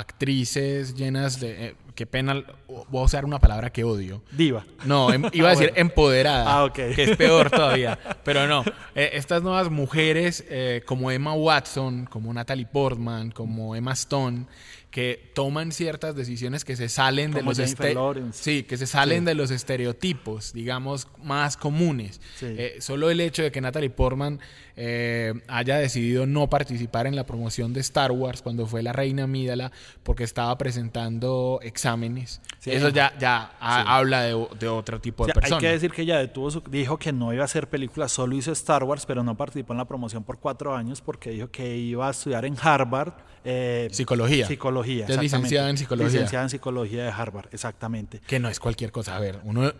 actrices 0.00 0.94
llenas 0.94 1.40
de... 1.40 1.66
eh, 1.68 1.74
qué 1.94 2.06
pena, 2.06 2.42
voy 2.68 3.00
a 3.00 3.04
usar 3.04 3.24
una 3.24 3.38
palabra 3.38 3.70
que 3.70 3.82
odio. 3.84 4.22
Diva. 4.32 4.64
No, 4.84 5.12
em- 5.12 5.24
iba 5.32 5.48
a 5.48 5.52
decir 5.52 5.72
empoderada, 5.76 6.44
Ah, 6.46 6.64
ok. 6.64 6.74
que 6.74 7.02
es 7.04 7.16
peor 7.16 7.50
todavía. 7.50 7.98
Pero 8.24 8.46
no, 8.46 8.62
eh, 8.94 9.10
estas 9.14 9.42
nuevas 9.42 9.70
mujeres 9.70 10.44
eh, 10.48 10.82
como 10.86 11.10
Emma 11.10 11.32
Watson, 11.34 12.04
como 12.06 12.32
Natalie 12.34 12.66
Portman, 12.66 13.30
como 13.30 13.74
Emma 13.74 13.92
Stone, 13.92 14.46
que 14.96 15.30
toman 15.34 15.72
ciertas 15.72 16.16
decisiones 16.16 16.64
que 16.64 16.74
se 16.74 16.88
salen 16.88 17.30
de 17.30 17.42
los 17.42 17.58
este- 17.58 17.92
Lawrence. 17.92 18.42
sí, 18.42 18.62
que 18.62 18.78
se 18.78 18.86
salen 18.86 19.18
Sí. 19.20 19.24
de 19.26 19.34
los 19.34 19.50
estereotipos, 19.50 20.54
digamos, 20.54 21.06
más 21.22 21.58
comunes. 21.58 22.18
Sí. 22.36 22.46
Eh, 22.48 22.76
solo 22.80 23.10
el 23.10 23.20
hecho 23.20 23.42
de 23.42 23.52
que 23.52 23.60
Natalie 23.60 23.90
Portman 23.90 24.40
eh, 24.78 25.34
haya 25.48 25.76
decidido 25.76 26.26
no 26.26 26.48
participar 26.48 27.06
en 27.06 27.14
la 27.16 27.24
promoción 27.26 27.72
de 27.74 27.80
Star 27.80 28.10
Wars 28.12 28.40
cuando 28.42 28.66
fue 28.66 28.82
la 28.82 28.92
reina 28.92 29.24
Amídala 29.24 29.70
porque 30.02 30.24
estaba 30.24 30.56
presentando 30.58 31.60
exámenes. 31.62 32.40
Sí. 32.58 32.70
Eso 32.72 32.88
ya, 32.90 33.12
ya 33.18 33.52
ha- 33.60 33.96
habla 33.98 34.22
de, 34.22 34.46
de 34.58 34.68
otro 34.68 35.00
tipo 35.00 35.24
O 35.24 35.26
de 35.26 35.32
sea, 35.32 35.40
hay 35.40 35.50
persona. 35.50 35.60
que 35.60 35.68
decir 35.72 35.92
que 35.92 36.02
ella 36.02 36.18
detuvo 36.18 36.50
su- 36.50 36.62
dijo 36.70 36.98
que 36.98 37.12
no 37.12 37.32
iba 37.34 37.42
a 37.42 37.46
hacer 37.46 37.68
película, 37.68 38.08
solo 38.08 38.34
hizo 38.36 38.52
Star 38.52 38.82
Wars, 38.84 39.04
pero 39.06 39.22
no 39.22 39.36
participó 39.36 39.72
en 39.74 39.78
la 39.78 39.84
promoción 39.86 40.24
por 40.24 40.38
cuatro 40.40 40.74
años 40.74 41.00
porque 41.02 41.30
dijo 41.30 41.50
que 41.50 41.76
iba 41.76 42.08
a 42.08 42.10
estudiar 42.12 42.44
en 42.46 42.56
Harvard. 42.60 43.12
eh, 43.48 43.86
Psicología. 43.92 44.44
Psicología. 44.46 44.85
Es 44.86 45.20
licenciada 45.20 45.70
en 45.70 45.78
psicología. 45.78 46.12
Licenciada 46.12 46.44
en 46.44 46.50
psicología 46.50 47.04
de 47.04 47.10
Harvard, 47.10 47.48
exactamente. 47.52 48.20
Que 48.26 48.38
no 48.38 48.48
es 48.48 48.60
cualquier 48.60 48.92
cosa. 48.92 49.16
A 49.16 49.20
ver, 49.20 49.40
uno, 49.44 49.72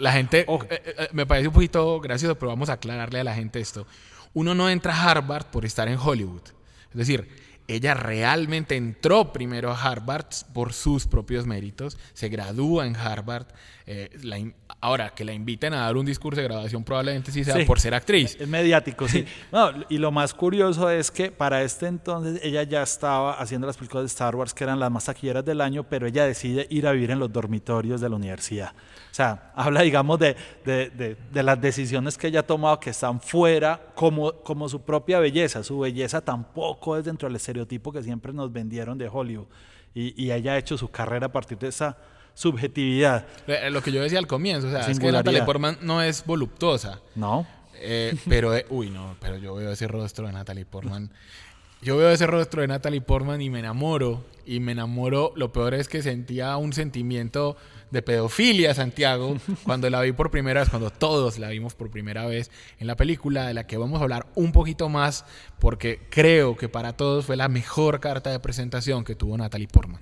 la 0.00 0.12
gente, 0.12 0.44
Ojo. 0.48 0.66
eh, 0.70 0.82
eh, 0.84 1.08
me 1.12 1.26
parece 1.26 1.48
un 1.48 1.54
poquito 1.54 2.00
gracioso, 2.00 2.36
pero 2.38 2.50
vamos 2.50 2.68
a 2.68 2.74
aclararle 2.74 3.20
a 3.20 3.24
la 3.24 3.34
gente 3.34 3.60
esto. 3.60 3.86
Uno 4.34 4.54
no 4.54 4.70
entra 4.70 4.94
a 4.94 5.10
Harvard 5.10 5.46
por 5.46 5.64
estar 5.64 5.88
en 5.88 5.98
Hollywood. 5.98 6.42
Es 6.90 6.96
decir, 6.96 7.28
ella 7.68 7.94
realmente 7.94 8.76
entró 8.76 9.32
primero 9.32 9.70
a 9.70 9.80
Harvard 9.80 10.26
por 10.52 10.72
sus 10.72 11.06
propios 11.06 11.46
méritos, 11.46 11.96
se 12.12 12.28
gradúa 12.28 12.86
en 12.86 12.96
Harvard. 12.96 13.46
Eh, 13.86 14.10
la 14.22 14.38
ahora, 14.80 15.10
que 15.10 15.24
la 15.24 15.32
inviten 15.32 15.74
a 15.74 15.78
dar 15.82 15.96
un 15.96 16.04
discurso 16.06 16.40
de 16.40 16.46
graduación 16.48 16.82
probablemente 16.84 17.30
sí 17.32 17.44
sea 17.44 17.56
Sí. 17.56 17.64
por 17.64 17.78
ser 17.80 17.94
actriz. 17.94 18.36
Es 18.40 18.48
mediático, 18.48 19.06
sí. 19.08 19.24
No, 19.52 19.70
y 19.88 19.98
lo 19.98 20.10
más 20.10 20.34
curioso 20.34 20.90
es 20.90 21.10
que 21.10 21.30
para 21.30 21.62
este 21.62 21.86
entonces 21.86 22.40
ella 22.42 22.62
ya 22.64 22.82
estaba 22.82 23.34
haciendo 23.34 23.66
las 23.66 23.76
películas 23.76 24.02
de 24.04 24.06
Star 24.08 24.34
Wars 24.36 24.54
que 24.54 24.64
eran 24.64 24.78
las 24.80 24.90
más 24.90 25.04
taquilleras 25.04 25.44
del 25.44 25.60
año, 25.60 25.84
pero 25.84 26.06
ella 26.06 26.24
decide 26.26 26.66
ir 26.70 26.86
a 26.86 26.92
vivir 26.92 27.10
en 27.10 27.18
los 27.18 27.32
dormitorios 27.32 28.00
de 28.00 28.08
la 28.08 28.16
universidad. 28.16 28.72
O 28.72 29.14
sea, 29.14 29.52
habla, 29.56 29.82
digamos, 29.82 30.18
de, 30.18 30.36
de- 30.64 30.90
de- 30.90 31.16
de 31.32 31.42
las 31.42 31.60
decisiones 31.60 32.16
que 32.18 32.28
ella 32.28 32.40
ha 32.40 32.46
tomado 32.46 32.80
que 32.80 32.90
están 32.90 33.20
fuera, 33.20 33.80
como, 33.94 34.32
como 34.42 34.68
su 34.68 34.80
propia 34.82 35.18
belleza. 35.20 35.62
Su 35.62 35.78
belleza 35.80 36.20
tampoco 36.20 36.96
es 36.96 37.04
dentro 37.04 37.28
del 37.28 37.36
estereotipo 37.36 37.92
que 37.92 38.02
siempre 38.02 38.32
nos 38.32 38.52
vendieron 38.52 38.96
de 38.98 39.08
Hollywood. 39.12 39.46
Y, 39.94 40.14
y 40.24 40.32
ella 40.32 40.52
ha 40.54 40.58
hecho 40.58 40.78
su 40.78 40.88
carrera 40.90 41.26
a 41.26 41.32
partir 41.32 41.58
de 41.58 41.68
esa 41.68 41.96
subjetividad. 42.34 43.26
Eh, 43.46 43.70
Lo 43.70 43.82
que 43.82 43.92
yo 43.92 44.02
decía 44.02 44.18
al 44.18 44.26
comienzo, 44.26 44.68
o 44.68 44.70
sea, 44.70 44.80
es 44.80 44.98
que. 44.98 45.12
Natalie 45.12 45.42
Portman 45.42 45.78
no 45.82 46.02
es 46.02 46.24
voluptuosa. 46.24 47.00
¿No? 47.14 47.46
Eh, 47.74 48.16
pero, 48.28 48.56
eh, 48.56 48.66
uy, 48.70 48.90
no, 48.90 49.16
pero 49.20 49.36
yo 49.36 49.54
veo 49.54 49.72
ese 49.72 49.88
rostro 49.88 50.26
de 50.26 50.32
Natalie 50.32 50.64
Portman. 50.64 51.10
Yo 51.82 51.96
veo 51.96 52.10
ese 52.10 52.28
rostro 52.28 52.60
de 52.60 52.68
Natalie 52.68 53.00
Portman 53.00 53.40
y 53.42 53.50
me 53.50 53.58
enamoro. 53.58 54.24
Y 54.46 54.60
me 54.60 54.72
enamoro. 54.72 55.32
Lo 55.34 55.52
peor 55.52 55.74
es 55.74 55.88
que 55.88 56.02
sentía 56.02 56.56
un 56.56 56.72
sentimiento 56.72 57.56
de 57.90 58.02
pedofilia, 58.02 58.74
Santiago, 58.74 59.36
cuando 59.64 59.90
la 59.90 60.00
vi 60.00 60.12
por 60.12 60.30
primera 60.30 60.60
vez, 60.60 60.70
cuando 60.70 60.90
todos 60.90 61.38
la 61.38 61.50
vimos 61.50 61.74
por 61.74 61.90
primera 61.90 62.24
vez 62.26 62.50
en 62.78 62.86
la 62.86 62.96
película, 62.96 63.46
de 63.46 63.54
la 63.54 63.66
que 63.66 63.76
vamos 63.76 64.00
a 64.00 64.04
hablar 64.04 64.26
un 64.34 64.52
poquito 64.52 64.88
más, 64.88 65.26
porque 65.58 66.00
creo 66.08 66.56
que 66.56 66.68
para 66.68 66.94
todos 66.94 67.26
fue 67.26 67.36
la 67.36 67.48
mejor 67.48 68.00
carta 68.00 68.30
de 68.30 68.40
presentación 68.40 69.04
que 69.04 69.14
tuvo 69.14 69.36
Natalie 69.36 69.68
Portman. 69.68 70.00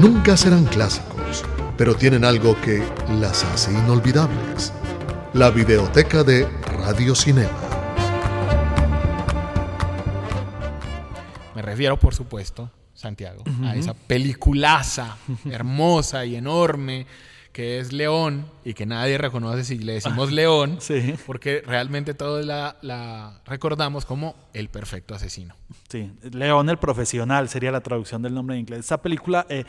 Nunca 0.00 0.38
serán 0.38 0.64
clásicos, 0.64 1.44
pero 1.76 1.94
tienen 1.94 2.24
algo 2.24 2.58
que 2.62 2.82
las 3.20 3.44
hace 3.44 3.72
inolvidables. 3.72 4.72
La 5.34 5.50
videoteca 5.50 6.24
de 6.24 6.48
Radio 6.64 7.14
Cinema. 7.14 7.50
Me 11.54 11.60
refiero, 11.60 11.98
por 11.98 12.14
supuesto, 12.14 12.70
Santiago, 12.94 13.44
a 13.64 13.76
esa 13.76 13.92
peliculaza 13.92 15.18
hermosa 15.50 16.24
y 16.24 16.36
enorme 16.36 17.06
que 17.52 17.78
es 17.78 17.92
León 17.92 18.46
y 18.64 18.72
que 18.74 18.86
nadie 18.86 19.18
reconoce 19.18 19.64
si 19.64 19.78
le 19.78 19.94
decimos 19.94 20.32
León, 20.32 20.76
Sí. 20.80 21.14
porque 21.26 21.62
realmente 21.66 22.14
todos 22.14 22.44
la, 22.46 22.76
la 22.80 23.40
recordamos 23.44 24.04
como 24.06 24.34
el 24.54 24.68
perfecto 24.70 25.14
asesino. 25.14 25.54
Sí, 25.88 26.10
León 26.30 26.70
el 26.70 26.78
profesional 26.78 27.48
sería 27.48 27.70
la 27.70 27.80
traducción 27.82 28.22
del 28.22 28.34
nombre 28.34 28.56
en 28.56 28.60
inglés. 28.60 28.80
Esta 28.80 29.02
película 29.02 29.46
eh, 29.50 29.64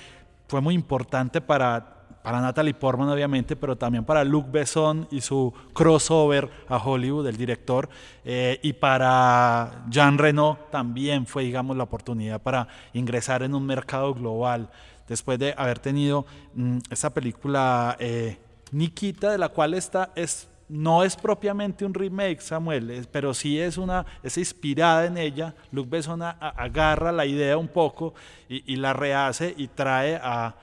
fue 0.47 0.61
muy 0.61 0.75
importante 0.75 1.41
para, 1.41 2.05
para 2.23 2.39
Natalie 2.39 2.73
Portman, 2.73 3.09
obviamente, 3.09 3.57
pero 3.57 3.75
también 3.75 4.05
para 4.05 4.23
Luc 4.23 4.49
Besson 4.49 5.07
y 5.11 5.19
su 5.19 5.53
crossover 5.73 6.49
a 6.69 6.77
Hollywood, 6.77 7.27
el 7.27 7.35
director, 7.35 7.89
eh, 8.23 8.59
y 8.63 8.71
para 8.73 9.83
Jean 9.89 10.17
Reno 10.17 10.57
también 10.71 11.25
fue, 11.25 11.43
digamos, 11.43 11.75
la 11.75 11.83
oportunidad 11.83 12.41
para 12.41 12.67
ingresar 12.93 13.43
en 13.43 13.53
un 13.55 13.65
mercado 13.65 14.13
global. 14.13 14.69
Después 15.07 15.37
de 15.39 15.53
haber 15.57 15.79
tenido 15.79 16.25
mm, 16.53 16.79
esta 16.89 17.13
película 17.13 17.95
eh, 17.99 18.37
Nikita, 18.71 19.31
de 19.31 19.37
la 19.37 19.49
cual 19.49 19.73
esta 19.73 20.11
es 20.15 20.49
no 20.69 21.03
es 21.03 21.15
propiamente 21.17 21.85
un 21.85 21.93
remake, 21.93 22.41
Samuel, 22.41 22.89
es- 22.89 23.05
pero 23.07 23.33
sí 23.33 23.59
es 23.59 23.77
una, 23.77 24.05
es 24.23 24.37
inspirada 24.37 25.05
en 25.05 25.17
ella. 25.17 25.53
Luc 25.71 25.89
Besson 25.89 26.21
a- 26.23 26.31
a- 26.39 26.49
agarra 26.49 27.11
la 27.11 27.25
idea 27.25 27.57
un 27.57 27.67
poco 27.67 28.13
y, 28.49 28.63
y 28.73 28.77
la 28.77 28.93
rehace 28.93 29.53
y 29.55 29.67
trae 29.67 30.15
a 30.23 30.55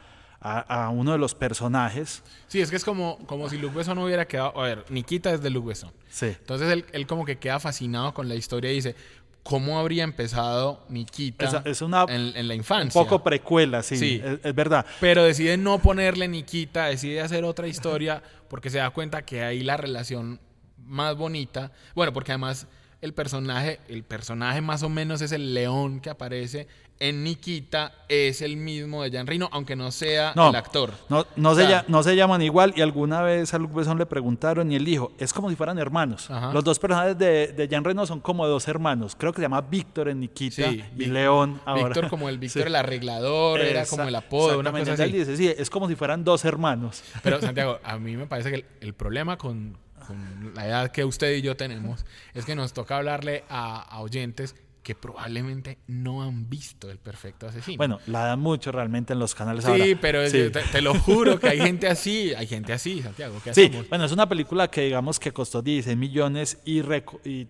uno 0.92 1.12
de 1.12 1.18
los 1.18 1.34
personajes. 1.34 2.22
Sí, 2.48 2.60
es 2.62 2.70
que 2.70 2.76
es 2.76 2.84
como, 2.84 3.18
como 3.26 3.48
si 3.50 3.58
Luc 3.58 3.74
Besson 3.74 3.98
hubiera 3.98 4.26
quedado... 4.26 4.58
A 4.58 4.62
ver, 4.64 4.84
Nikita 4.88 5.30
es 5.32 5.42
de 5.42 5.50
Luc 5.50 5.66
Besson. 5.66 5.92
Sí. 6.08 6.26
Entonces 6.28 6.72
él, 6.72 6.86
él 6.92 7.06
como 7.06 7.26
que 7.26 7.36
queda 7.38 7.60
fascinado 7.60 8.14
con 8.14 8.26
la 8.26 8.34
historia 8.34 8.72
y 8.72 8.76
dice, 8.76 8.96
¿cómo 9.42 9.78
habría 9.78 10.04
empezado 10.04 10.84
Nikita 10.88 11.62
Es, 11.64 11.66
es 11.66 11.82
una 11.82 12.04
en, 12.08 12.36
en 12.36 12.48
la 12.48 12.54
un 12.54 12.60
infancia? 12.60 13.00
poco 13.00 13.22
precuela, 13.22 13.82
sí, 13.82 13.96
Sí. 13.96 14.22
Es, 14.24 14.40
es 14.44 14.54
verdad. 14.54 14.84
Pero 15.00 15.24
decide 15.24 15.56
no 15.56 15.78
ponerle 15.80 16.28
Nikita, 16.28 16.86
decide 16.86 17.20
hacer 17.20 17.44
otra 17.44 17.66
historia 17.68 18.22
porque 18.48 18.70
se 18.70 18.78
da 18.78 18.90
cuenta 18.90 19.22
que 19.22 19.42
ahí 19.42 19.62
la 19.62 19.76
relación 19.76 20.40
más 20.84 21.16
bonita. 21.16 21.72
Bueno, 21.94 22.12
porque 22.12 22.32
además 22.32 22.66
el 23.02 23.14
personaje, 23.14 23.80
el 23.88 24.02
personaje 24.04 24.60
más 24.60 24.82
o 24.82 24.88
menos 24.88 25.20
es 25.22 25.32
el 25.32 25.54
león 25.54 26.00
que 26.00 26.10
aparece 26.10 26.66
en 27.02 27.24
Nikita, 27.24 27.94
es 28.10 28.42
el 28.42 28.58
mismo 28.58 29.02
de 29.02 29.10
Jan 29.10 29.26
Reno, 29.26 29.48
aunque 29.52 29.74
no 29.74 29.90
sea 29.90 30.34
No, 30.36 30.50
el 30.50 30.56
actor. 30.56 30.92
No, 31.08 31.26
no, 31.34 31.50
O 31.52 31.54
se, 31.54 31.62
sea, 31.66 31.80
lla- 31.80 31.84
no 31.88 32.02
se 32.02 32.14
llaman 32.14 32.42
igual 32.42 32.74
y 32.76 32.82
alguna 32.82 33.22
vez 33.22 33.54
a 33.54 33.58
Luc 33.58 33.72
Besson 33.72 33.96
le 33.96 34.04
preguntaron 34.04 34.70
y 34.70 34.76
él 34.76 34.84
dijo, 34.84 35.12
es 35.18 35.32
como 35.32 35.48
si 35.48 35.56
fueran 35.56 35.78
hermanos. 35.78 36.30
Ajá. 36.30 36.52
Los 36.52 36.62
dos 36.62 36.78
personajes 36.78 37.16
de, 37.16 37.54
de 37.54 37.68
Jean 37.68 37.84
Reno 37.84 38.04
son 38.04 38.20
como 38.20 38.46
dos 38.46 38.68
hermanos. 38.68 39.16
Creo 39.16 39.32
que 39.32 39.36
se 39.36 39.42
llama 39.42 39.62
Víctor 39.62 40.10
en 40.10 40.20
Nikita 40.20 40.70
Sí, 40.70 40.84
y 40.98 41.06
León 41.06 41.58
ahora. 41.64 41.84
Víctor 41.86 42.10
como 42.10 42.28
el 42.28 42.38
Víctor 42.38 42.62
Sí. 42.64 42.68
el 42.68 42.76
arreglador, 42.76 43.60
era 43.62 43.86
como 43.86 44.02
el 44.02 44.14
apodo, 44.14 44.58
una 44.58 44.70
cosa 44.70 44.92
así. 44.92 45.02
Él 45.04 45.12
dice, 45.12 45.36
sí, 45.38 45.48
es 45.48 45.70
como 45.70 45.88
si 45.88 45.94
fueran 45.96 46.22
dos 46.22 46.44
hermanos. 46.44 47.02
Pero 47.22 47.40
Santiago, 47.40 47.78
a 47.82 47.98
mí 47.98 48.14
me 48.18 48.26
parece 48.26 48.50
que 48.50 48.56
el, 48.56 48.64
el 48.82 48.92
problema 48.92 49.38
con, 49.38 49.78
con 50.14 50.52
la 50.54 50.66
edad 50.66 50.90
que 50.92 51.04
usted 51.04 51.34
y 51.36 51.42
yo 51.42 51.56
tenemos 51.56 52.04
es 52.34 52.44
que 52.44 52.54
nos 52.54 52.72
toca 52.72 52.96
hablarle 52.96 53.44
a, 53.48 53.80
a 53.80 54.00
oyentes 54.00 54.54
que 54.82 54.94
probablemente 54.94 55.76
no 55.86 56.22
han 56.22 56.48
visto 56.48 56.90
el 56.90 56.96
perfecto 56.96 57.46
asesino. 57.46 57.76
Bueno, 57.76 57.98
la 58.06 58.24
dan 58.24 58.40
mucho 58.40 58.72
realmente 58.72 59.12
en 59.12 59.18
los 59.18 59.34
canales 59.34 59.62
sí, 59.64 59.70
ahora. 59.70 59.84
pero 60.00 60.22
es- 60.22 60.32
Sí. 60.32 60.48
Te, 60.50 60.62
te 60.62 60.80
lo 60.80 60.94
juro 60.98 61.38
que 61.38 61.48
hay 61.50 61.58
gente 61.60 61.86
así, 61.86 62.32
hay 62.34 62.46
gente 62.46 62.72
así, 62.72 63.02
Santiago. 63.02 63.38
¿qué 63.44 63.52
Sí, 63.52 63.66
hacemos? 63.66 63.88
bueno, 63.90 64.06
es 64.06 64.12
una 64.12 64.26
película 64.26 64.68
que 64.70 64.80
digamos 64.80 65.20
que 65.20 65.32
costó 65.32 65.60
16 65.60 65.98
millones 65.98 66.58
y 66.64 66.80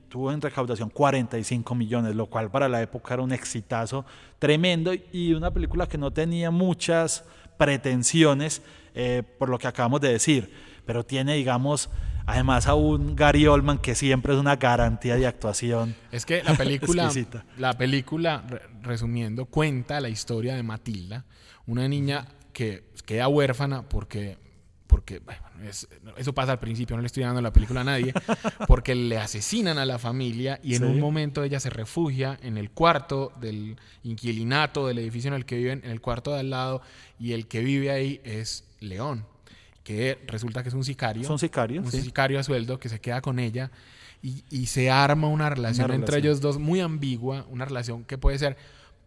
tuvo 0.09 0.33
en 0.33 0.41
recaudación 0.41 0.91
45 0.91 1.73
millones, 1.77 2.17
lo 2.17 2.27
cual 2.27 2.51
para 2.51 2.69
la 2.69 2.83
época 2.83 3.15
era 3.15 3.23
un 3.23 3.33
exitazo 3.33 4.05
tremendo 4.41 4.93
y 5.13 5.33
una 5.33 5.53
película 5.53 5.87
que 5.87 5.99
no 5.99 6.13
tenía 6.13 6.51
muchas 6.51 7.25
pretensiones 7.57 8.61
eh, 8.97 9.23
por 9.39 9.49
lo 9.49 9.57
que 9.59 9.69
acabamos 9.69 10.01
de 10.01 10.09
decir, 10.13 10.53
pero 10.85 11.05
tiene, 11.07 11.35
digamos, 11.37 11.89
además 12.31 12.67
a 12.67 12.75
un 12.75 13.17
Gary 13.17 13.47
Oldman 13.47 13.79
que 13.79 13.95
siempre 13.95 14.33
es 14.35 14.39
una 14.41 14.57
garantía 14.57 15.17
de 15.17 15.27
actuación. 15.27 15.95
Es 16.13 16.25
que 16.27 16.43
la 16.43 16.55
película, 16.55 17.11
la 17.59 17.73
película, 17.77 18.45
re- 18.49 18.63
resumiendo, 18.83 19.47
cuenta 19.47 20.01
la 20.01 20.09
historia 20.09 20.55
de 20.55 20.63
Matilda, 20.63 21.25
una 21.67 21.87
niña 21.89 22.27
que 22.53 22.85
queda 23.07 23.29
huérfana 23.29 23.83
porque, 23.89 24.39
porque 24.87 25.21
bueno, 25.21 25.41
es- 25.69 25.87
eso 26.17 26.33
pasa 26.33 26.53
al 26.53 26.59
principio, 26.59 26.97
no 26.97 27.03
le 27.03 27.07
estoy 27.07 27.23
dando 27.23 27.41
la 27.41 27.53
película 27.53 27.83
a 27.83 27.85
nadie, 27.85 28.13
porque 28.67 28.95
le 28.95 29.19
asesinan 29.19 29.79
a 29.79 29.85
la 29.87 29.99
familia 29.99 30.59
y 30.63 30.75
en 30.75 30.81
Sí. 30.83 30.85
un 30.85 30.99
momento 31.01 31.43
ella 31.45 31.61
se 31.61 31.71
refugia 31.71 32.39
en 32.43 32.57
el 32.59 32.71
cuarto 32.71 33.33
del 33.41 33.77
inquilinato 34.03 34.87
del 34.87 34.99
edificio 34.99 35.29
en 35.29 35.35
el 35.35 35.45
que 35.45 35.57
viven, 35.57 35.81
en 35.85 35.91
el 35.91 36.01
cuarto 36.01 36.33
de 36.33 36.41
al 36.41 36.51
lado, 36.51 36.83
y 37.19 37.33
el 37.33 37.47
que 37.47 37.61
vive 37.61 37.91
ahí 37.91 38.21
es 38.25 38.65
León, 38.81 39.27
que 39.85 40.19
resulta 40.27 40.63
que 40.63 40.69
es 40.69 40.75
un 40.75 40.85
sicario 40.85 41.25
Son 41.25 41.39
sicarios. 41.39 41.85
un 41.85 41.91
sí. 41.93 42.03
sicario 42.03 42.39
a 42.39 42.43
sueldo 42.43 42.79
que 42.79 42.89
se 42.89 43.01
queda 43.01 43.21
con 43.21 43.39
ella 43.39 43.71
y, 44.23 44.45
y 44.51 44.67
se 44.67 44.91
arma 44.91 45.29
una 45.29 45.49
relación 45.51 45.87
Una 45.87 45.95
entre 45.95 46.17
relación. 46.17 46.31
ellos 46.33 46.41
dos 46.41 46.59
muy 46.59 46.81
ambigua, 46.81 47.47
una 47.51 47.65
relación 47.65 48.05
que 48.05 48.19
puede 48.19 48.39
ser 48.39 48.57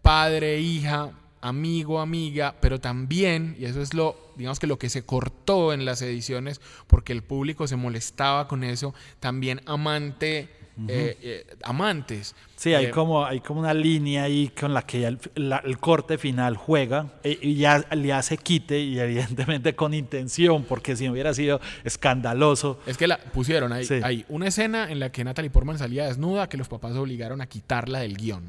padre, 0.02 0.60
hija, 0.60 1.12
amigo, 1.42 2.00
amiga, 2.00 2.56
pero 2.62 2.80
también, 2.80 3.56
y 3.60 3.66
eso 3.66 3.82
es 3.82 3.94
lo, 3.94 4.16
digamos 4.38 4.60
que 4.60 4.68
lo 4.68 4.80
que 4.80 4.90
se 4.90 5.04
cortó 5.06 5.74
en 5.74 5.86
las 5.86 6.02
ediciones, 6.02 6.62
porque 6.88 7.14
el 7.14 7.22
público 7.22 7.68
se 7.68 7.76
molestaba 7.76 8.48
con 8.48 8.64
eso, 8.64 8.94
también 9.20 9.62
amante, 9.66 10.50
eh, 10.88 11.18
eh, 11.22 11.46
amantes. 11.64 12.36
Sí, 12.56 12.74
hay, 12.74 12.86
Eh, 12.86 12.90
como, 12.92 13.26
hay 13.26 13.40
como 13.42 13.60
una 13.60 13.74
línea 13.74 14.24
ahí 14.24 14.48
con 14.50 14.74
la 14.74 14.82
que 14.84 15.06
el, 15.06 15.20
la- 15.36 15.62
el 15.66 15.78
corte 15.80 16.18
final 16.18 16.56
juega 16.58 17.08
y 17.24 17.56
ya 17.56 17.80
le 17.96 18.14
hace 18.14 18.38
quite 18.38 18.80
y 18.80 19.00
evidentemente 19.00 19.76
con 19.76 19.94
intención, 19.94 20.64
porque 20.64 20.96
si 20.96 21.06
no 21.06 21.12
hubiera 21.12 21.34
sido 21.34 21.60
escandaloso. 21.84 22.80
Es 22.86 22.98
que 22.98 23.08
la 23.08 23.18
pusieron 23.18 23.72
ahí, 23.74 23.86
Sí. 23.86 23.96
ahí 24.04 24.26
una 24.30 24.48
escena 24.48 24.92
en 24.92 25.00
la 25.00 25.12
que 25.12 25.24
Natalie 25.24 25.50
Portman 25.52 25.78
salía 25.78 26.06
desnuda 26.08 26.50
que 26.50 26.58
los 26.58 26.68
papás 26.68 26.96
obligaron 26.96 27.42
a 27.42 27.48
quitarla 27.48 28.00
del 28.00 28.18
guion. 28.18 28.44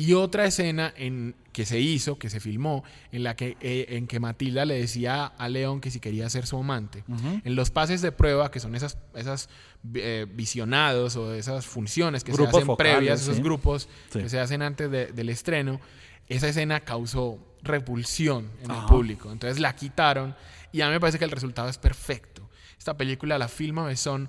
Y 0.00 0.12
otra 0.14 0.44
escena 0.44 0.94
en 0.96 1.34
que 1.52 1.66
se 1.66 1.80
hizo, 1.80 2.18
que 2.20 2.30
se 2.30 2.38
filmó, 2.38 2.84
en 3.10 3.24
la 3.24 3.34
que 3.34 3.56
eh, 3.60 3.86
en 3.90 4.06
que 4.06 4.20
Matilda 4.20 4.64
le 4.64 4.78
decía 4.78 5.26
a 5.26 5.48
León 5.48 5.80
que 5.80 5.90
si 5.90 5.98
quería 5.98 6.30
ser 6.30 6.46
su 6.46 6.56
amante. 6.56 7.02
En 7.44 7.56
los 7.56 7.70
pases 7.70 8.00
de 8.00 8.12
prueba, 8.12 8.50
que 8.52 8.60
son 8.60 8.76
esas 8.76 8.96
esas 9.16 9.48
eh, 9.94 10.26
visionados 10.32 11.16
o 11.16 11.34
esas 11.34 11.66
funciones 11.66 12.22
que 12.22 12.30
Grupos 12.30 12.50
se 12.52 12.56
hacen 12.58 12.66
focales, 12.66 12.92
previas, 12.94 13.22
esos 13.22 13.36
sí. 13.36 13.42
grupos 13.42 13.88
Sí. 14.12 14.20
que 14.20 14.28
se 14.28 14.38
hacen 14.38 14.62
antes 14.62 14.88
de- 14.88 15.06
del 15.06 15.30
estreno, 15.30 15.80
esa 16.28 16.46
escena 16.48 16.78
causó 16.80 17.38
repulsión 17.62 18.50
en 18.62 18.70
el 18.70 18.84
público. 18.84 19.32
Entonces 19.32 19.58
la 19.58 19.74
quitaron 19.74 20.36
y 20.70 20.80
a 20.82 20.86
mí 20.86 20.92
me 20.92 21.00
parece 21.00 21.18
que 21.18 21.24
el 21.24 21.32
resultado 21.32 21.68
es 21.68 21.78
perfecto. 21.78 22.48
Esta 22.78 22.96
película 22.96 23.36
la 23.36 23.48
filma 23.48 23.84
Besón 23.84 24.28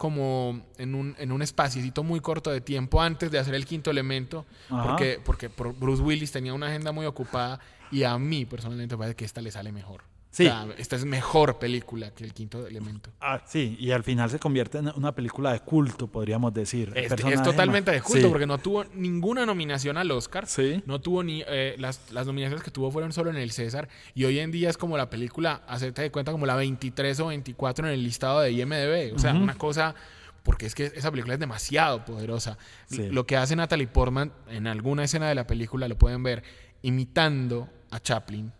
como 0.00 0.62
en 0.78 0.94
un, 0.94 1.14
en 1.18 1.30
un 1.30 1.42
espaciocito 1.42 2.02
muy 2.02 2.20
corto 2.20 2.50
de 2.50 2.62
tiempo 2.62 3.02
antes 3.02 3.30
de 3.30 3.38
hacer 3.38 3.54
el 3.54 3.66
quinto 3.66 3.90
elemento, 3.90 4.46
Ajá. 4.70 4.82
porque, 4.88 5.20
porque 5.22 5.50
por- 5.50 5.74
Bruce 5.78 6.02
Willis 6.02 6.32
tenía 6.32 6.54
una 6.54 6.68
agenda 6.68 6.90
muy 6.90 7.04
ocupada 7.04 7.60
y 7.90 8.04
a 8.04 8.16
mí 8.16 8.46
personalmente 8.46 8.94
me 8.94 9.00
parece 9.00 9.16
que 9.16 9.26
esta 9.26 9.42
le 9.42 9.50
sale 9.50 9.72
mejor. 9.72 10.04
Sí. 10.32 10.46
O 10.46 10.50
sea, 10.50 10.68
esta 10.78 10.94
es 10.94 11.04
mejor 11.04 11.58
película 11.58 12.12
que 12.12 12.22
el 12.22 12.32
quinto 12.32 12.64
elemento. 12.64 13.10
Ah, 13.20 13.42
sí, 13.46 13.76
y 13.80 13.90
al 13.90 14.04
final 14.04 14.30
se 14.30 14.38
convierte 14.38 14.78
en 14.78 14.92
una 14.94 15.12
película 15.12 15.52
de 15.52 15.58
culto, 15.60 16.06
podríamos 16.06 16.54
decir. 16.54 16.92
Es, 16.94 17.10
es 17.10 17.42
totalmente 17.42 17.90
de 17.90 18.00
culto 18.00 18.22
Sí. 18.22 18.28
porque 18.30 18.46
no 18.46 18.58
tuvo 18.58 18.84
ninguna 18.94 19.44
nominación 19.44 19.96
al 19.96 20.08
Oscar. 20.12 20.46
Sí. 20.46 20.82
No 20.86 21.00
tuvo 21.00 21.24
ni. 21.24 21.42
eh, 21.48 21.74
las, 21.78 22.12
las 22.12 22.26
nominaciones 22.28 22.62
que 22.62 22.70
tuvo 22.70 22.92
fueron 22.92 23.12
solo 23.12 23.30
en 23.30 23.36
el 23.38 23.50
César. 23.50 23.88
Y 24.14 24.24
hoy 24.24 24.38
en 24.38 24.52
día 24.52 24.70
es 24.70 24.76
como 24.78 24.96
la 24.96 25.10
película, 25.10 25.62
hacerte 25.66 26.02
de 26.02 26.12
cuenta, 26.12 26.30
como 26.30 26.46
la 26.46 26.54
23 26.54 27.18
o 27.20 27.26
24 27.26 27.88
en 27.88 27.94
el 27.94 28.02
listado 28.04 28.40
de 28.40 28.52
IMDb. 28.52 29.12
O 29.14 29.18
sea, 29.18 29.32
una 29.34 29.54
cosa. 29.54 29.94
Porque 30.44 30.64
es 30.66 30.74
que 30.74 30.86
esa 30.94 31.10
película 31.10 31.34
es 31.34 31.40
demasiado 31.40 32.04
poderosa. 32.04 32.56
Sí. 32.86 33.08
Lo 33.10 33.26
que 33.26 33.36
hace 33.36 33.56
Natalie 33.56 33.88
Portman 33.88 34.32
en 34.48 34.68
alguna 34.68 35.04
escena 35.04 35.28
de 35.28 35.34
la 35.34 35.46
película 35.46 35.86
lo 35.88 35.98
pueden 35.98 36.22
ver 36.22 36.42
imitando 36.82 37.68
a 37.90 38.00
Chaplin. 38.00 38.52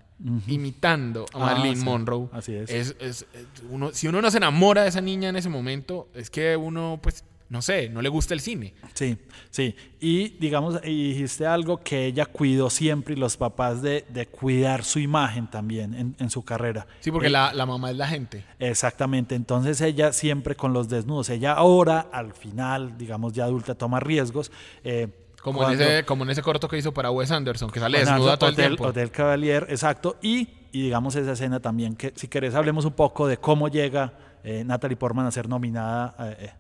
Imitando 0.46 1.26
a 1.32 1.36
Ah, 1.36 1.54
Marilyn 1.54 1.76
sí. 1.78 1.84
Monroe. 1.84 2.28
Así 2.32 2.54
es. 2.54 2.70
Es, 2.70 2.96
es- 3.00 3.26
es- 3.32 3.62
uno, 3.70 3.90
si 3.92 4.08
uno 4.08 4.20
no 4.20 4.30
se 4.30 4.36
enamora 4.38 4.82
de 4.82 4.88
esa 4.88 5.00
niña 5.00 5.28
en 5.28 5.36
ese 5.36 5.48
momento, 5.48 6.08
es 6.14 6.30
que 6.30 6.56
uno, 6.56 6.98
pues, 7.02 7.24
no 7.48 7.62
sé, 7.62 7.88
no 7.88 8.00
le 8.00 8.08
gusta 8.08 8.32
el 8.34 8.40
cine. 8.40 8.74
Sí, 8.94 9.16
sí. 9.50 9.74
Y 9.98 10.28
digamos, 10.38 10.78
y 10.84 11.08
dijiste 11.14 11.46
algo 11.46 11.78
que 11.78 12.06
ella 12.06 12.26
cuidó 12.26 12.70
siempre 12.70 13.14
y 13.14 13.16
los 13.16 13.36
papás 13.36 13.82
de, 13.82 14.04
de 14.08 14.26
cuidar 14.26 14.84
su 14.84 15.00
imagen 15.00 15.50
también 15.50 15.94
en, 15.94 16.14
en 16.18 16.30
su 16.30 16.44
carrera. 16.44 16.86
Sí, 17.00 17.10
porque 17.10 17.26
Eh, 17.26 17.30
la, 17.30 17.52
la 17.52 17.66
mamá 17.66 17.90
es 17.90 17.96
la 17.96 18.06
gente. 18.06 18.44
Exactamente, 18.60 19.34
entonces 19.34 19.80
ella 19.80 20.12
siempre 20.12 20.54
con 20.54 20.72
los 20.72 20.88
desnudos, 20.88 21.28
ella 21.30 21.52
ahora 21.54 22.06
al 22.12 22.34
final, 22.34 22.96
digamos 22.96 23.32
ya 23.32 23.44
adulta, 23.44 23.74
toma 23.74 23.98
riesgos. 23.98 24.52
eh, 24.84 25.08
Como 25.42 25.66
en, 25.68 25.80
ese, 25.80 26.04
como 26.04 26.25
en 26.25 26.30
ese 26.30 26.42
corto 26.42 26.68
que 26.68 26.76
hizo 26.76 26.92
para 26.92 27.11
Wes 27.11 27.30
Anderson, 27.30 27.70
que 27.70 27.80
sale 27.80 27.99
desnuda 28.00 28.37
todo 28.37 28.50
el 28.50 28.54
Hotel, 28.54 28.66
tiempo. 28.66 28.85
Hotel 28.87 29.11
Cavalier, 29.11 29.66
exacto. 29.70 30.18
Y, 30.20 30.49
y 30.73 30.82
digamos 30.82 31.16
esa 31.16 31.32
escena 31.32 31.61
también, 31.61 31.97
que 31.97 32.12
si 32.14 32.28
querés 32.28 32.54
hablemos 32.54 32.85
un 32.85 32.92
poco 32.92 33.26
de 33.26 33.38
cómo 33.38 33.68
llega 33.68 34.12
eh, 34.44 34.62
Natalie 34.64 34.97
Portman 34.97 35.26
a 35.26 35.30
ser 35.30 35.49
nominada 35.49 36.14
eh, 36.20 36.37
eh, 36.40 36.52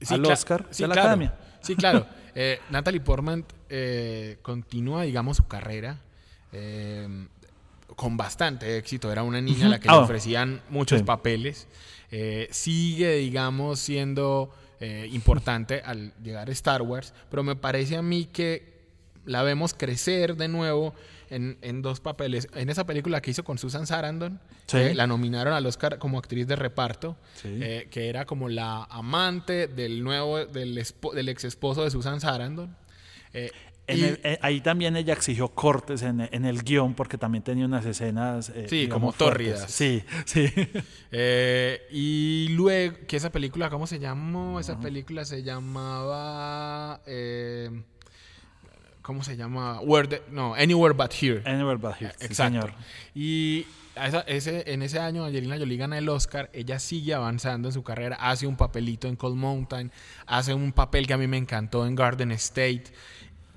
Sí, 0.00 0.14
al 0.14 0.24
Oscar 0.26 0.66
sí, 0.70 0.82
de 0.84 0.88
la 0.88 0.94
claro. 0.94 1.08
Academia. 1.08 1.34
Sí, 1.60 1.76
claro. 1.76 2.06
Eh, 2.40 2.60
Natalie 2.70 3.00
Portman 3.00 3.44
continúa, 4.42 5.02
digamos, 5.02 5.38
su 5.38 5.48
carrera 5.48 5.98
con 7.96 8.16
bastante 8.16 8.76
éxito. 8.76 9.10
Era 9.10 9.24
una 9.24 9.40
niña 9.40 9.66
a 9.66 9.70
la 9.70 9.80
que 9.80 9.88
Ah, 9.88 9.92
le 9.92 9.98
bueno. 9.98 10.04
ofrecían 10.04 10.60
muchos 10.70 10.98
Sí. 11.00 11.04
papeles. 11.04 11.66
Sigue, 12.50 13.16
digamos, 13.16 13.80
siendo 13.80 14.50
eh, 14.80 15.08
importante 15.12 15.82
al 15.84 16.12
llegar 16.22 16.48
a 16.48 16.52
Star 16.52 16.82
Wars, 16.82 17.12
pero 17.30 17.42
me 17.42 17.56
parece 17.56 17.96
a 17.96 18.02
mí 18.02 18.24
que 18.26 18.78
la 19.24 19.42
vemos 19.42 19.74
crecer 19.74 20.36
de 20.36 20.48
nuevo 20.48 20.94
en, 21.30 21.58
en 21.60 21.82
dos 21.82 22.00
papeles. 22.00 22.48
En 22.54 22.70
esa 22.70 22.86
película 22.86 23.20
que 23.20 23.30
hizo 23.32 23.44
con 23.44 23.58
Susan 23.58 23.86
Sarandon, 23.86 24.40
Sí. 24.66 24.78
eh, 24.78 24.94
la 24.94 25.06
nominaron 25.06 25.52
al 25.54 25.64
Oscar 25.66 25.98
como 25.98 26.18
actriz 26.18 26.46
de 26.46 26.56
reparto, 26.56 27.16
Sí. 27.34 27.58
eh, 27.62 27.88
que 27.90 28.08
era 28.08 28.24
como 28.24 28.48
la 28.48 28.84
amante 28.84 29.66
del 29.66 30.02
nuevo, 30.04 30.44
del, 30.46 30.78
ex 30.78 31.44
esposo 31.44 31.84
de 31.84 31.90
Susan 31.90 32.20
Sarandon. 32.20 32.74
Eh, 33.34 33.50
En 33.88 33.98
y- 33.98 34.02
el- 34.04 34.20
eh, 34.22 34.38
ahí 34.42 34.60
también 34.60 34.96
ella 34.96 35.14
exigió 35.14 35.48
cortes 35.48 36.02
en, 36.02 36.28
en 36.30 36.44
el 36.44 36.62
guion 36.62 36.94
porque 36.94 37.18
también 37.18 37.42
tenía 37.42 37.64
unas 37.64 37.84
escenas. 37.86 38.50
eh, 38.50 38.66
Sí, 38.68 38.76
digamos, 38.82 38.94
como 39.00 39.12
fuertes. 39.12 39.54
tórridas. 39.54 39.70
Sí, 39.72 40.04
sí. 40.24 40.52
Eh, 41.10 41.80
y 41.90 42.48
luego, 42.50 42.98
que 43.08 43.16
esa 43.16 43.30
película, 43.32 43.70
¿cómo 43.70 43.86
se 43.86 43.98
llamó? 43.98 44.60
Esa 44.60 44.78
película 44.78 45.24
se 45.24 45.42
llamaba. 45.42 47.00
¿Cómo 49.02 49.24
se 49.24 49.36
llama? 49.36 49.80
Where 49.80 50.06
the- 50.06 50.22
no, 50.30 50.54
Anywhere 50.54 50.92
But 50.94 51.12
Here. 51.14 51.42
Anywhere 51.46 51.78
but 51.78 51.94
here, 51.98 52.12
sí, 52.18 52.26
Exacto. 52.26 52.60
señor. 52.60 52.74
Y 53.14 53.64
a 53.96 54.06
esa- 54.08 54.20
ese, 54.20 54.70
en 54.70 54.82
ese 54.82 54.98
año 54.98 55.24
Angelina 55.24 55.56
Jolie 55.56 55.78
gana 55.78 55.96
el 55.96 56.08
Oscar, 56.10 56.50
ella 56.52 56.78
sigue 56.78 57.14
avanzando 57.14 57.68
en 57.68 57.72
su 57.72 57.82
carrera, 57.82 58.16
hace 58.20 58.46
un 58.46 58.56
papelito 58.56 59.08
en 59.08 59.16
Cold 59.16 59.36
Mountain, 59.36 59.90
hace 60.26 60.52
un 60.52 60.72
papel 60.72 61.06
que 61.06 61.14
a 61.14 61.16
mí 61.16 61.26
me 61.26 61.38
encantó 61.38 61.86
en 61.86 61.94
Garden 61.94 62.32
State, 62.32 62.84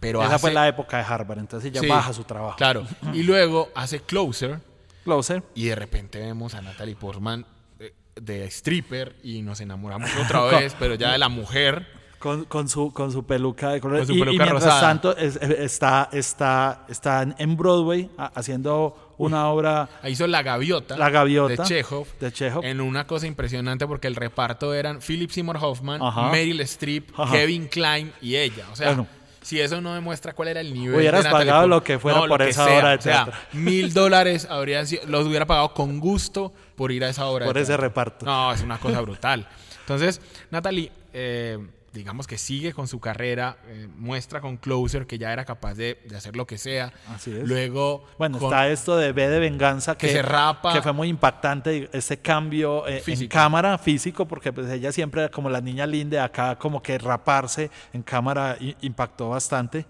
pero 0.02 0.22
Esa 0.22 0.36
hace, 0.36 0.42
fue 0.42 0.52
la 0.52 0.68
época 0.68 0.98
de 0.98 1.04
Harvard, 1.04 1.40
entonces 1.40 1.72
ella 1.72 1.80
Sí, 1.80 1.88
baja 1.88 2.12
su 2.12 2.26
trabajo. 2.26 2.58
Claro, 2.58 2.86
y 3.14 3.24
luego 3.24 3.70
hace 3.76 4.02
Closer 4.02 4.60
Closer. 5.06 5.42
y 5.56 5.66
de 5.68 5.76
repente 5.76 6.20
vemos 6.20 6.54
a 6.56 6.62
Natalie 6.62 6.96
Portman 6.98 7.46
eh, 7.80 7.94
de 8.16 8.46
stripper 8.48 9.16
y 9.24 9.42
nos 9.42 9.62
enamoramos 9.62 10.10
otra 10.26 10.42
vez, 10.60 10.76
pero 10.78 10.96
ya 10.96 11.14
de 11.14 11.18
la 11.18 11.30
mujer. 11.30 12.02
Con, 12.20 12.46
con 12.46 12.70
su, 12.70 12.94
con 12.94 13.12
su 13.12 13.26
peluca 13.26 13.70
de 13.70 13.82
color. 13.82 13.98
Con 13.98 14.06
su 14.06 14.14
y, 14.14 14.18
y 14.18 14.20
peluca 14.20 14.44
mientras 14.46 14.64
rosada. 14.64 14.80
tanto 14.82 15.18
es- 15.18 15.38
está, 15.38 16.08
está, 16.14 16.86
está 16.88 17.26
en 17.36 17.58
Broadway 17.58 18.12
ha- 18.16 18.32
haciendo 18.36 19.16
una 19.18 19.48
obra 19.48 19.90
Ahí 20.04 20.12
hizo 20.12 20.28
La 20.28 20.44
Gaviota, 20.44 20.98
La 20.98 21.10
Gaviota, 21.10 21.64
de 21.64 21.68
Chekhov, 21.68 22.06
de 22.20 22.32
Chekhov. 22.32 22.64
en 22.64 22.80
una 22.80 23.08
cosa 23.08 23.26
impresionante 23.26 23.88
porque 23.88 24.06
el 24.08 24.16
reparto 24.16 24.76
eran 24.76 25.00
Philip 25.00 25.32
Seymour 25.32 25.58
Hoffman, 25.62 26.00
Ajá. 26.00 26.30
Meryl 26.30 26.62
Streep, 26.62 27.10
Ajá. 27.20 27.32
Kevin 27.34 27.68
Klein 27.68 28.12
y 28.22 28.36
ella. 28.36 28.66
O 28.72 28.76
sea, 28.76 28.90
Bueno. 28.90 29.08
Si 29.42 29.60
eso 29.60 29.82
no 29.82 29.94
demuestra 29.94 30.34
cuál 30.34 30.50
era 30.50 30.62
el 30.62 30.74
nivel. 30.74 30.96
Hubieras 31.00 31.24
de 31.24 31.30
pagado 31.32 31.68
lo 31.68 31.84
que 31.84 31.98
fuera 32.00 32.20
No, 32.20 32.28
por 32.28 32.42
que 32.44 32.50
esa 32.50 32.66
sea. 32.66 32.78
obra 32.78 32.90
de 32.92 32.96
O 32.98 33.02
sea, 33.02 33.28
mil 33.54 33.94
dólares 33.94 34.48
habrían 34.50 34.86
sido- 34.88 35.04
los 35.08 35.26
hubiera 35.26 35.46
pagado 35.46 35.74
con 35.74 36.00
gusto 36.00 36.54
por 36.76 36.92
ir 36.92 37.04
a 37.04 37.10
esa 37.10 37.26
obra. 37.26 37.46
Por 37.46 37.56
de 37.56 37.62
ese 37.62 37.76
reparto. 37.78 38.26
No, 38.26 38.54
es 38.54 38.62
una 38.62 38.78
cosa 38.78 39.02
brutal. 39.02 39.48
Entonces, 39.80 40.22
Natalie, 40.52 40.92
eh, 41.14 41.58
digamos 41.94 42.26
que 42.26 42.38
sigue 42.38 42.72
con 42.74 42.88
su 42.88 43.00
carrera, 43.02 43.58
eh, 43.68 43.88
muestra 43.98 44.40
con 44.40 44.56
Closer 44.58 45.06
que 45.06 45.18
ya 45.18 45.34
era 45.34 45.44
capaz 45.44 45.74
de, 45.76 46.00
de 46.08 46.16
hacer 46.16 46.36
lo 46.38 46.48
que 46.48 46.58
sea. 46.58 46.94
Así 47.14 47.32
es. 47.32 47.48
Luego, 47.48 48.06
Bueno, 48.18 48.40
con- 48.40 48.48
está 48.48 48.70
esto 48.70 48.96
de 48.96 49.12
B 49.12 49.28
de 49.28 49.40
venganza 49.40 49.98
que, 49.98 50.08
Que 50.08 50.14
se 50.14 50.22
rapa. 50.22 50.72
que 50.74 50.82
fue 50.82 50.94
muy 50.94 51.10
impactante 51.10 51.90
ese 51.92 52.18
cambio 52.18 52.88
eh, 52.88 53.04
en 53.06 53.28
cámara 53.28 53.78
físico 53.78 54.26
porque 54.26 54.54
pues 54.54 54.70
ella 54.70 54.92
siempre 54.94 55.30
como 55.30 55.50
la 55.50 55.60
niña 55.60 55.86
linda 55.86 56.24
acá 56.24 56.58
como 56.58 56.82
que 56.82 56.98
raparse 56.98 57.70
en 57.92 58.04
cámara 58.04 58.58
impactó 58.82 59.30
bastante. 59.30 59.86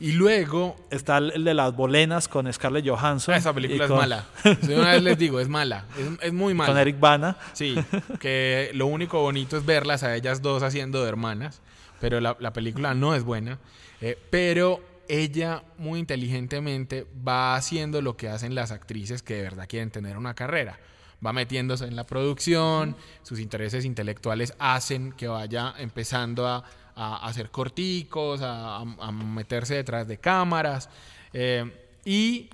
Y 0.00 0.12
luego 0.12 0.76
Está 0.90 1.18
el, 1.18 1.32
el 1.32 1.44
de 1.44 1.54
las 1.54 1.74
bolenas 1.74 2.28
con 2.28 2.52
Scarlett 2.52 2.86
Johansson. 2.86 3.34
Esa 3.34 3.50
y 3.50 3.54
película 3.54 3.84
es 3.84 3.90
mala. 3.90 4.26
De 4.62 4.76
una 4.76 4.92
vez 4.92 5.02
les 5.02 5.18
digo, 5.18 5.40
es 5.40 5.48
mala. 5.48 5.84
Es, 5.98 6.26
es 6.26 6.32
muy 6.32 6.54
mala. 6.54 6.72
Con 6.72 6.80
Eric 6.80 7.00
Bana. 7.00 7.36
Sí, 7.52 7.74
que 8.20 8.70
lo 8.74 8.86
único 8.86 9.20
bonito 9.20 9.56
es 9.56 9.64
verlas 9.64 10.02
a 10.02 10.14
ellas 10.14 10.42
dos 10.42 10.62
haciendo 10.62 11.02
de 11.02 11.08
hermanas, 11.08 11.62
pero 12.00 12.20
la, 12.20 12.36
la 12.40 12.52
película 12.52 12.94
no 12.94 13.14
es 13.14 13.24
buena. 13.24 13.58
Eh, 14.00 14.18
pero 14.30 14.82
ella 15.08 15.62
muy 15.78 15.98
inteligentemente 15.98 17.06
va 17.26 17.56
haciendo 17.56 18.02
lo 18.02 18.16
que 18.16 18.28
hacen 18.28 18.54
las 18.54 18.70
actrices 18.70 19.22
que 19.22 19.34
de 19.34 19.42
verdad 19.42 19.66
quieren 19.68 19.90
tener 19.90 20.16
una 20.16 20.34
carrera. 20.34 20.78
Va 21.24 21.32
metiéndose 21.32 21.86
en 21.86 21.96
la 21.96 22.04
producción, 22.04 22.96
sus 23.22 23.40
intereses 23.40 23.84
intelectuales 23.84 24.54
hacen 24.58 25.12
que 25.12 25.28
vaya 25.28 25.74
empezando 25.78 26.46
a, 26.46 26.64
a 26.96 27.26
hacer 27.26 27.50
corticos, 27.50 28.40
a, 28.42 28.84
meterse 29.12 29.74
detrás 29.74 30.06
de 30.08 30.18
cámaras. 30.18 30.88
eh, 31.32 31.80
y 32.04 32.50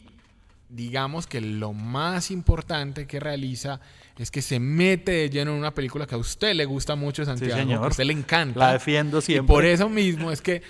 digamos 0.69 1.27
que 1.27 1.41
lo 1.41 1.73
más 1.73 2.31
importante 2.31 3.07
que 3.07 3.19
realiza 3.19 3.81
es 4.17 4.31
que 4.31 4.43
se 4.43 4.61
mete 4.61 5.13
de 5.13 5.31
lleno 5.31 5.51
en 5.53 5.59
una 5.59 5.75
película 5.75 6.07
que 6.07 6.15
a 6.15 6.19
usted 6.19 6.55
le 6.55 6.65
gusta 6.65 6.95
mucho, 6.95 7.25
Santiago, 7.25 7.57
señor. 7.57 7.81
que 7.81 7.85
a 7.87 7.89
usted 7.89 8.05
le 8.05 8.13
encanta. 8.13 8.61
La 8.61 8.73
defiendo 8.75 9.19
Y 9.19 9.23
siempre. 9.23 9.53
por 9.53 9.65
eso 9.65 9.89
mismo 9.89 10.31
es 10.31 10.41
que 10.41 10.63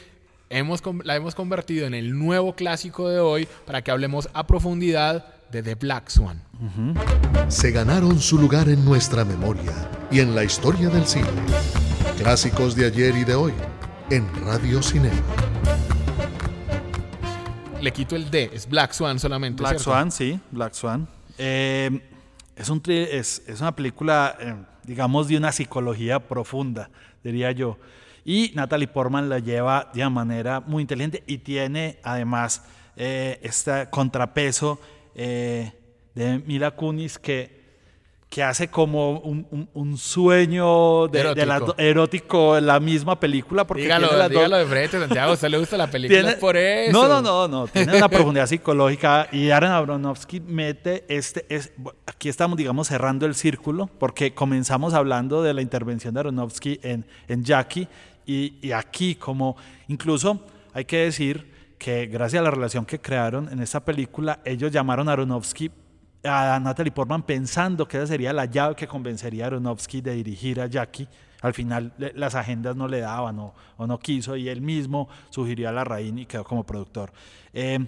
hemos, 0.48 0.82
la 1.04 1.16
hemos 1.16 1.34
convertido 1.34 1.86
en 1.86 1.94
el 1.94 2.18
nuevo 2.18 2.54
clásico 2.54 3.08
de 3.08 3.18
hoy 3.20 3.46
para 3.66 3.82
que 3.82 3.90
hablemos 3.90 4.30
a 4.32 4.46
profundidad 4.46 5.26
de 5.50 5.62
The 5.62 5.74
Black 5.74 6.08
Swan. 6.08 6.42
Se 7.48 7.70
ganaron 7.72 8.20
su 8.20 8.38
lugar 8.38 8.68
en 8.68 8.84
nuestra 8.84 9.24
memoria 9.24 9.72
y 10.10 10.20
en 10.20 10.34
la 10.34 10.44
historia 10.44 10.88
del 10.88 11.06
cine. 11.06 11.26
Clásicos 12.20 12.76
de 12.76 12.84
ayer 12.84 13.16
y 13.16 13.24
de 13.24 13.34
hoy 13.34 13.54
en 14.10 14.28
Radio 14.44 14.82
Cinema. 14.82 15.16
Le 17.80 17.90
quito 17.94 18.14
el 18.14 18.30
D, 18.30 18.50
es 18.52 18.68
Black 18.68 18.92
Swan 18.92 19.18
solamente. 19.18 19.62
Black 19.62 19.76
¿cierto? 19.78 19.84
Swan, 19.84 20.12
sí, 20.12 20.38
Black 20.50 20.74
Swan. 20.74 21.08
Eh, 21.38 21.98
es, 22.54 22.68
un 22.68 22.82
tri- 22.82 23.08
es, 23.10 23.42
es 23.46 23.62
una 23.62 23.74
película, 23.74 24.36
eh, 24.38 24.54
digamos, 24.84 25.28
de 25.28 25.38
una 25.38 25.50
psicología 25.50 26.20
profunda, 26.20 26.90
diría 27.24 27.52
yo. 27.52 27.78
Y 28.22 28.52
Natalie 28.54 28.86
Portman 28.88 29.30
la 29.30 29.38
lleva 29.38 29.90
de 29.94 30.00
una 30.00 30.10
manera 30.10 30.60
muy 30.60 30.82
inteligente 30.82 31.24
y 31.26 31.38
tiene 31.38 32.00
además 32.02 32.64
eh, 32.96 33.40
este 33.42 33.88
contrapeso 33.88 34.78
eh, 35.14 35.72
de 36.14 36.38
Mila 36.40 36.72
Kunis 36.72 37.18
que, 37.18 37.59
que 38.30 38.44
hace 38.44 38.68
como 38.68 39.18
un, 39.18 39.44
un- 39.50 39.68
un 39.74 39.98
sueño 39.98 41.08
de, 41.08 41.18
de 41.34 41.44
las 41.46 41.56
Erótico. 41.58 41.66
do- 41.66 41.74
erótico 41.82 42.56
en 42.58 42.66
la 42.66 42.78
misma 42.78 43.18
película. 43.18 43.66
Porque 43.66 43.82
Dígalo, 43.82 44.06
tiene 44.06 44.18
las 44.18 44.28
dos- 44.30 44.36
dígalo 44.38 44.56
de 44.58 44.66
frente, 44.66 44.98
Santiago. 45.00 45.30
¿A 45.32 45.34
usted 45.34 45.48
le 45.48 45.58
gusta 45.58 45.76
la 45.76 45.90
película? 45.90 46.20
tiene- 46.20 46.36
por 46.36 46.56
eso. 46.56 46.92
No, 46.92 47.08
no, 47.08 47.20
no, 47.20 47.48
no. 47.48 47.66
Tiene 47.66 47.96
una 47.96 48.08
profundidad 48.08 48.46
psicológica 48.46 49.26
y 49.32 49.48
Darren 49.48 49.72
Aronofsky 49.72 50.38
mete 50.40 51.04
este. 51.08 51.44
Es, 51.48 51.72
aquí 52.06 52.28
estamos, 52.28 52.56
digamos, 52.56 52.86
cerrando 52.86 53.26
el 53.26 53.34
círculo 53.34 53.90
porque 53.98 54.32
comenzamos 54.32 54.94
hablando 54.94 55.42
de 55.42 55.52
la 55.52 55.60
intervención 55.62 56.14
de 56.14 56.20
Aronofsky 56.20 56.78
en, 56.84 57.04
en 57.26 57.42
Jackie 57.44 57.88
y, 58.26 58.54
y 58.62 58.70
aquí, 58.70 59.16
como 59.16 59.56
incluso 59.88 60.40
hay 60.72 60.84
que 60.84 60.98
decir 60.98 61.50
que 61.78 62.06
gracias 62.06 62.38
a 62.40 62.44
la 62.44 62.50
relación 62.52 62.84
que 62.84 63.00
crearon 63.00 63.48
en 63.52 63.58
esta 63.60 63.84
película, 63.84 64.38
ellos 64.44 64.70
llamaron 64.70 65.08
a 65.08 65.14
Aronofsky 65.14 65.70
a 66.24 66.58
Natalie 66.60 66.92
Portman 66.92 67.22
pensando 67.22 67.86
que 67.88 67.96
esa 67.96 68.06
sería 68.06 68.32
la 68.32 68.44
llave 68.44 68.74
que 68.74 68.86
convencería 68.86 69.44
a 69.44 69.46
Aronofsky 69.48 70.00
de 70.00 70.14
dirigir 70.14 70.60
a 70.60 70.66
Jackie. 70.66 71.08
Al 71.42 71.54
final 71.54 71.92
le- 71.96 72.12
las 72.14 72.34
agendas 72.34 72.76
no 72.76 72.86
le 72.86 73.00
daban 73.00 73.38
o, 73.38 73.54
o 73.78 73.86
no 73.86 73.98
quiso 73.98 74.36
y 74.36 74.48
él 74.48 74.60
mismo 74.60 75.08
sugirió 75.30 75.68
a 75.68 75.72
la 75.72 75.76
Larraín 75.80 76.18
y 76.18 76.26
quedó 76.26 76.44
como 76.44 76.64
productor. 76.64 77.10
Eh, 77.54 77.78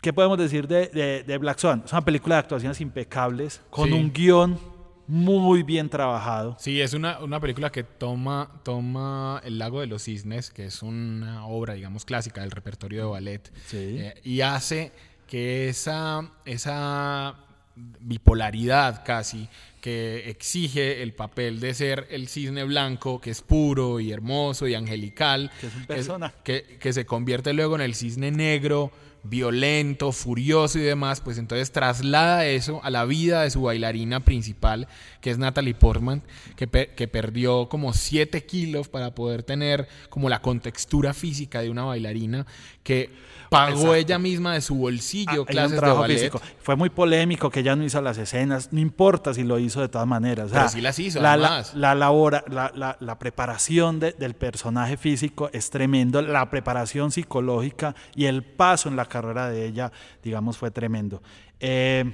¿Qué 0.00 0.12
podemos 0.12 0.36
decir 0.38 0.66
de, 0.66 0.88
de- 0.88 1.22
de 1.22 1.38
Black 1.38 1.58
Swan? 1.58 1.82
Es 1.84 1.92
una 1.92 2.04
película 2.04 2.34
de 2.36 2.40
actuaciones 2.40 2.80
impecables, 2.80 3.60
con 3.70 3.88
Sí. 3.88 3.94
un 3.94 4.12
guion 4.12 4.58
muy 5.06 5.62
bien 5.62 5.88
trabajado. 5.88 6.56
Sí, 6.58 6.80
es 6.80 6.92
una, 6.94 7.20
una 7.20 7.38
película 7.38 7.70
que 7.70 7.84
toma, 7.84 8.50
toma 8.64 9.40
El 9.44 9.58
lago 9.58 9.80
de 9.80 9.86
los 9.86 10.02
cisnes, 10.02 10.50
que 10.50 10.64
es 10.64 10.82
una 10.82 11.46
obra, 11.46 11.74
digamos, 11.74 12.04
clásica 12.04 12.40
del 12.40 12.50
repertorio 12.50 13.04
de 13.04 13.10
ballet, 13.10 13.52
Sí. 13.66 13.76
eh, 14.00 14.14
y 14.24 14.40
hace 14.40 14.92
que 15.32 15.70
esa, 15.70 16.28
esa 16.44 17.34
bipolaridad 17.74 19.02
casi 19.02 19.48
que 19.80 20.28
exige 20.28 21.02
el 21.02 21.14
papel 21.14 21.58
de 21.58 21.72
ser 21.72 22.06
el 22.10 22.28
cisne 22.28 22.64
blanco, 22.64 23.18
que 23.18 23.30
es 23.30 23.40
puro 23.40 23.98
y 23.98 24.12
hermoso 24.12 24.68
y 24.68 24.74
angelical, 24.74 25.50
Que 25.58 25.68
es 25.68 25.74
un 25.74 25.86
personaje. 25.86 26.34
que, 26.44 26.76
que 26.78 26.92
se 26.92 27.06
convierte 27.06 27.54
luego 27.54 27.76
en 27.76 27.80
el 27.80 27.94
cisne 27.94 28.30
negro, 28.30 28.92
violento, 29.24 30.12
furioso 30.12 30.78
y 30.78 30.82
demás, 30.82 31.20
pues 31.20 31.38
entonces 31.38 31.70
traslada 31.72 32.46
eso 32.46 32.80
a 32.82 32.90
la 32.90 33.04
vida 33.04 33.42
de 33.42 33.50
su 33.50 33.62
bailarina 33.62 34.20
principal, 34.20 34.88
que 35.20 35.30
es 35.30 35.38
Natalie 35.38 35.74
Portman, 35.74 36.22
que, 36.56 36.66
pe- 36.66 36.88
que 36.96 37.08
perdió 37.08 37.68
como 37.68 37.92
7 37.92 38.44
kilos 38.44 38.88
para 38.88 39.14
poder 39.14 39.42
tener 39.42 39.88
como 40.10 40.28
la 40.28 40.42
contextura 40.42 41.14
física 41.14 41.60
de 41.60 41.70
una 41.70 41.84
bailarina, 41.84 42.46
que 42.82 43.10
pagó 43.48 43.70
Exacto. 43.72 43.94
ella 43.94 44.18
misma 44.18 44.54
de 44.54 44.60
su 44.62 44.74
bolsillo 44.74 45.42
Ah, 45.42 45.46
clases 45.46 45.80
de 45.80 45.86
ballet. 45.92 46.16
físico. 46.16 46.40
Fue 46.60 46.74
muy 46.74 46.88
polémico 46.90 47.50
que 47.50 47.60
ella 47.60 47.76
no 47.76 47.84
hizo 47.84 48.00
las 48.00 48.16
escenas, 48.18 48.72
no 48.72 48.80
importa 48.80 49.34
si 49.34 49.44
lo 49.44 49.58
hizo 49.58 49.80
de 49.82 49.88
todas 49.88 50.06
maneras. 50.08 50.46
O 50.46 50.52
Pero 50.54 50.62
sea, 50.62 50.68
sí 50.68 50.80
las 50.80 50.98
hizo, 50.98 51.20
La, 51.20 51.36
la, 51.36 51.48
además. 51.48 51.74
la 51.74 51.94
labora- 51.94 52.44
la, 52.48 52.72
la- 52.74 52.96
la 52.98 53.18
preparación 53.18 54.00
de- 54.00 54.12
del 54.12 54.34
personaje 54.34 54.96
físico 54.96 55.50
es 55.52 55.70
tremendo, 55.70 56.22
la 56.22 56.48
preparación 56.50 57.12
psicológica 57.12 57.94
y 58.16 58.24
el 58.24 58.42
paso 58.42 58.88
en 58.88 58.96
la 58.96 59.04
carrera 59.12 59.50
de 59.50 59.66
ella, 59.66 59.92
digamos, 60.22 60.56
fue 60.56 60.70
tremendo. 60.70 61.22
Eh, 61.60 62.04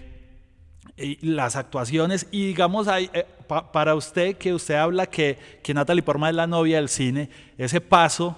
las 1.23 1.55
actuaciones 1.57 2.27
y 2.33 2.47
digamos 2.49 2.89
hay, 2.89 3.09
eh, 3.13 3.25
pa- 3.47 3.71
para 3.71 3.95
usted 3.95 4.37
que 4.37 4.53
usted 4.53 4.75
habla 4.75 5.07
que, 5.07 5.39
que 5.63 5.73
Natalie 5.75 6.03
Portman 6.03 6.31
es 6.31 6.37
la 6.37 6.47
novia 6.47 6.77
del 6.77 6.89
cine, 6.89 7.31
ese 7.57 7.81
paso 7.81 8.37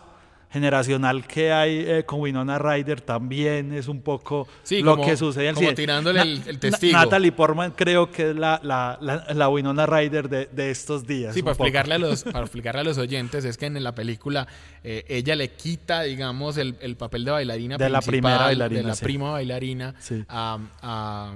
generacional 0.51 1.27
que 1.27 1.53
hay 1.53 1.85
eh, 1.87 2.05
con 2.05 2.21
Winona 2.21 2.59
Ryder 2.59 3.01
también 3.01 3.73
es 3.73 3.89
un 3.89 4.03
poco 4.03 4.49
Sí, 4.63 4.83
lo 4.83 4.93
como- 4.97 5.07
que 5.07 5.17
sucede 5.17 5.45
en 5.45 5.49
el 5.51 5.55
como 5.55 5.67
cine. 5.69 5.77
tirándole 5.77 6.21
el- 6.23 6.43
el 6.47 6.59
testigo. 6.59 6.93
Natalie 6.99 7.33
Portman 7.33 7.71
creo 7.73 8.11
que 8.11 8.31
es 8.31 8.37
la, 8.37 8.61
la, 8.63 8.99
la, 9.01 9.27
la 9.33 9.49
Winona 9.49 9.87
Ryder 9.87 10.29
de, 10.29 10.47
de 10.53 10.71
estos 10.71 11.07
días. 11.07 11.35
Sí, 11.35 11.43
para 11.43 11.55
poco. 11.55 11.65
explicarle, 11.65 11.95
a 11.95 11.99
los, 11.99 12.23
para 12.25 12.41
explicarle 12.41 12.81
a 12.81 12.85
los 12.85 12.99
oyentes, 12.99 13.45
es 13.45 13.57
que 13.57 13.67
en 13.67 13.83
la 13.83 13.95
película 13.95 14.47
eh, 14.83 15.05
ella 15.09 15.37
le 15.37 15.51
quita, 15.53 16.03
digamos, 16.03 16.57
el, 16.57 16.77
el 16.81 16.97
papel 16.97 17.25
de 17.25 17.31
bailarina 17.31 17.77
De 17.77 17.89
la 17.89 18.01
primera 18.01 18.39
bailarina, 18.39 18.81
de 18.83 18.87
la 18.89 18.95
sí. 18.95 19.05
prima 19.05 19.31
bailarina 19.31 19.95
Sí. 20.01 20.25
a, 20.29 20.59
a- 20.83 21.35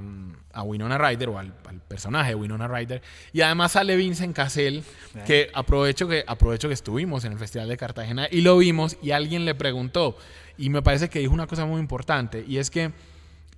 a 0.57 0.63
Winona 0.63 0.97
Ryder 0.99 1.29
o 1.31 1.39
al, 1.39 1.53
al 1.69 1.81
personaje 1.81 2.29
de 2.31 2.35
Winona 2.37 2.69
Ryder. 2.69 3.03
Y 3.33 3.41
además 3.41 3.73
sale 3.73 3.97
Vincent 3.97 4.35
Cassell, 4.37 4.83
que 5.27 5.51
aprovecho 5.53 6.07
que 6.07 6.23
aprovecho 6.27 6.69
que 6.69 6.75
estuvimos 6.75 7.25
en 7.25 7.33
el 7.33 7.39
Festival 7.39 7.69
de 7.69 7.77
Cartagena 7.77 8.29
y 8.31 8.41
lo 8.43 8.57
vimos 8.59 8.97
y 9.05 9.11
alguien 9.13 9.45
le 9.45 9.55
preguntó 9.55 10.17
y 10.57 10.71
me 10.71 10.83
parece 10.83 11.09
que 11.09 11.19
dijo 11.19 11.35
una 11.35 11.47
cosa 11.47 11.67
muy 11.67 11.81
importante 11.81 12.45
y 12.47 12.59
es 12.59 12.71
que 12.71 12.93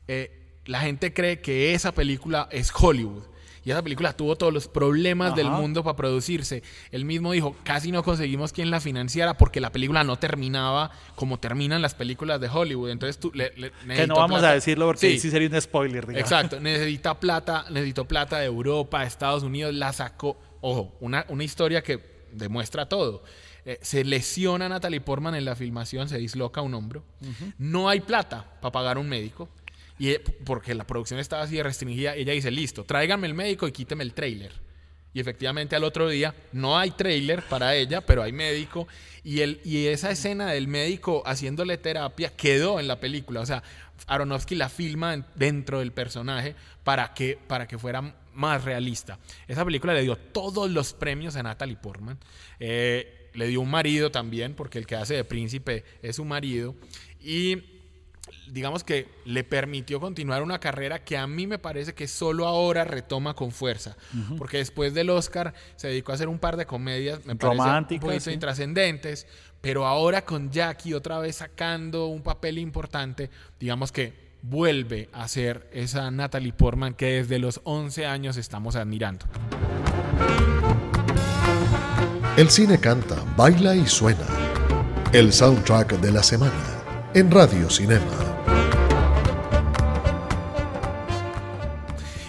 eh, 0.08 0.30
la 0.66 0.80
gente 0.80 1.12
cree 1.12 1.40
que 1.40 1.74
esa 1.74 1.92
película 1.92 2.48
es 2.50 2.72
Hollywood. 2.74 3.22
Y 3.64 3.72
esa 3.72 3.82
película 3.82 4.12
tuvo 4.12 4.36
todos 4.36 4.52
los 4.54 4.68
problemas 4.68 5.34
del 5.34 5.50
mundo 5.50 5.82
para 5.82 5.96
producirse. 5.96 6.62
Él 6.92 7.04
mismo 7.04 7.32
dijo, 7.32 7.56
casi 7.64 7.90
no 7.90 8.04
conseguimos 8.04 8.52
quien 8.52 8.70
la 8.70 8.78
financiara 8.78 9.34
porque 9.36 9.60
la 9.60 9.72
película 9.72 10.04
no 10.04 10.16
terminaba 10.20 10.92
como 11.16 11.40
terminan 11.40 11.82
las 11.82 11.96
películas 11.96 12.40
de 12.40 12.48
Hollywood. 12.48 12.90
Entonces 12.90 13.18
tú 13.18 13.32
le, 13.34 13.52
le- 13.56 13.72
Que 13.92 14.06
no 14.06 14.14
vamos 14.14 14.38
plata. 14.38 14.50
a 14.50 14.54
decirlo 14.54 14.86
porque 14.86 15.10
Sí, 15.10 15.18
sí, 15.18 15.30
sería 15.32 15.48
un 15.48 15.60
spoiler. 15.60 16.06
digamos. 16.06 16.30
Exacto, 16.30 16.60
necesita 16.60 17.18
plata, 17.18 17.64
necesitó 17.68 18.04
plata 18.04 18.38
de 18.38 18.46
Europa, 18.46 19.00
de 19.00 19.06
Estados 19.08 19.42
Unidos, 19.42 19.74
la 19.74 19.92
sacó. 19.92 20.38
Ojo, 20.60 20.94
una, 21.00 21.26
una 21.28 21.42
historia 21.42 21.82
que 21.82 21.98
demuestra 22.32 22.88
todo. 22.88 23.22
Eh, 23.64 23.78
se 23.82 24.04
lesiona 24.04 24.68
Natalie 24.68 25.00
Portman 25.00 25.34
en 25.34 25.44
la 25.44 25.56
filmación, 25.56 26.08
se 26.08 26.18
disloca 26.18 26.60
un 26.62 26.74
hombro. 26.74 27.04
No 27.58 27.88
hay 27.88 28.00
plata 28.00 28.44
para 28.60 28.72
pagar 28.72 28.98
un 28.98 29.08
médico. 29.08 29.48
Y 29.98 30.10
eh, 30.10 30.20
porque 30.44 30.74
la 30.74 30.86
producción 30.86 31.18
estaba 31.20 31.42
así 31.42 31.56
de 31.56 31.62
restringida, 31.62 32.14
ella 32.14 32.32
dice, 32.32 32.50
listo, 32.50 32.84
tráiganme 32.84 33.26
el 33.26 33.34
médico 33.34 33.66
y 33.66 33.72
quíteme 33.72 34.04
el 34.04 34.12
trailer. 34.12 34.52
Y 35.14 35.20
efectivamente 35.20 35.74
al 35.74 35.84
otro 35.84 36.08
día 36.10 36.34
no 36.52 36.78
hay 36.78 36.90
trailer 36.90 37.42
para 37.42 37.74
ella, 37.74 38.02
pero 38.02 38.22
hay 38.22 38.32
médico. 38.32 38.86
Y, 39.24 39.40
el, 39.40 39.60
y 39.64 39.86
esa 39.86 40.10
escena 40.10 40.48
del 40.52 40.68
médico 40.68 41.22
haciéndole 41.24 41.78
terapia 41.78 42.36
quedó 42.36 42.78
en 42.78 42.86
la 42.86 43.00
película. 43.00 43.40
O 43.40 43.46
sea, 43.46 43.62
Aronofsky 44.06 44.54
la 44.54 44.68
filma 44.68 45.14
en- 45.14 45.24
dentro 45.34 45.78
del 45.78 45.90
personaje 45.92 46.54
para 46.84 47.14
que, 47.14 47.38
para 47.48 47.66
que 47.66 47.78
fuera 47.78 48.14
más 48.36 48.64
realista. 48.64 49.18
Esa 49.48 49.64
película 49.64 49.94
le 49.94 50.02
dio 50.02 50.16
todos 50.16 50.70
los 50.70 50.92
premios 50.92 51.36
a 51.36 51.42
Natalie 51.42 51.76
Portman. 51.76 52.18
Eh, 52.60 53.30
le 53.34 53.48
dio 53.48 53.60
un 53.60 53.70
marido 53.70 54.10
también, 54.10 54.54
porque 54.54 54.78
el 54.78 54.86
que 54.86 54.96
hace 54.96 55.14
de 55.14 55.24
príncipe 55.24 55.84
es 56.02 56.16
su 56.16 56.24
marido. 56.24 56.74
Y 57.20 57.62
digamos 58.48 58.84
que 58.84 59.08
le 59.24 59.44
permitió 59.44 60.00
continuar 60.00 60.42
una 60.42 60.58
carrera 60.58 61.04
que 61.04 61.16
a 61.16 61.26
mí 61.26 61.46
me 61.46 61.58
parece 61.58 61.94
que 61.94 62.08
solo 62.08 62.46
ahora 62.46 62.84
retoma 62.84 63.34
con 63.34 63.50
fuerza. 63.50 63.96
Porque 64.38 64.58
después 64.58 64.94
del 64.94 65.10
Oscar 65.10 65.54
se 65.76 65.88
dedicó 65.88 66.12
a 66.12 66.16
hacer 66.16 66.28
un 66.28 66.38
par 66.38 66.56
de 66.56 66.66
comedias, 66.66 67.24
me 67.24 67.36
parece 67.36 67.58
Románticas, 67.58 68.04
poquito 68.04 68.24
sí. 68.24 68.32
intrascendentes, 68.32 69.26
pero 69.60 69.86
ahora 69.86 70.24
con 70.24 70.50
Jackie 70.50 70.94
otra 70.94 71.18
vez 71.18 71.36
sacando 71.36 72.06
un 72.06 72.22
papel 72.22 72.58
importante, 72.58 73.30
digamos 73.58 73.92
que 73.92 74.25
vuelve 74.42 75.08
a 75.12 75.28
ser 75.28 75.68
esa 75.72 76.10
Natalie 76.10 76.52
Portman 76.52 76.94
que 76.94 77.06
desde 77.06 77.38
los 77.38 77.60
11 77.64 78.06
años 78.06 78.36
estamos 78.36 78.76
admirando. 78.76 79.26
El 82.36 82.50
cine 82.50 82.78
canta, 82.78 83.16
baila 83.36 83.74
y 83.74 83.86
suena. 83.86 84.26
El 85.12 85.32
soundtrack 85.32 86.00
de 86.00 86.12
la 86.12 86.22
semana 86.22 86.76
en 87.14 87.30
Radio 87.30 87.70
Cinema. 87.70 88.04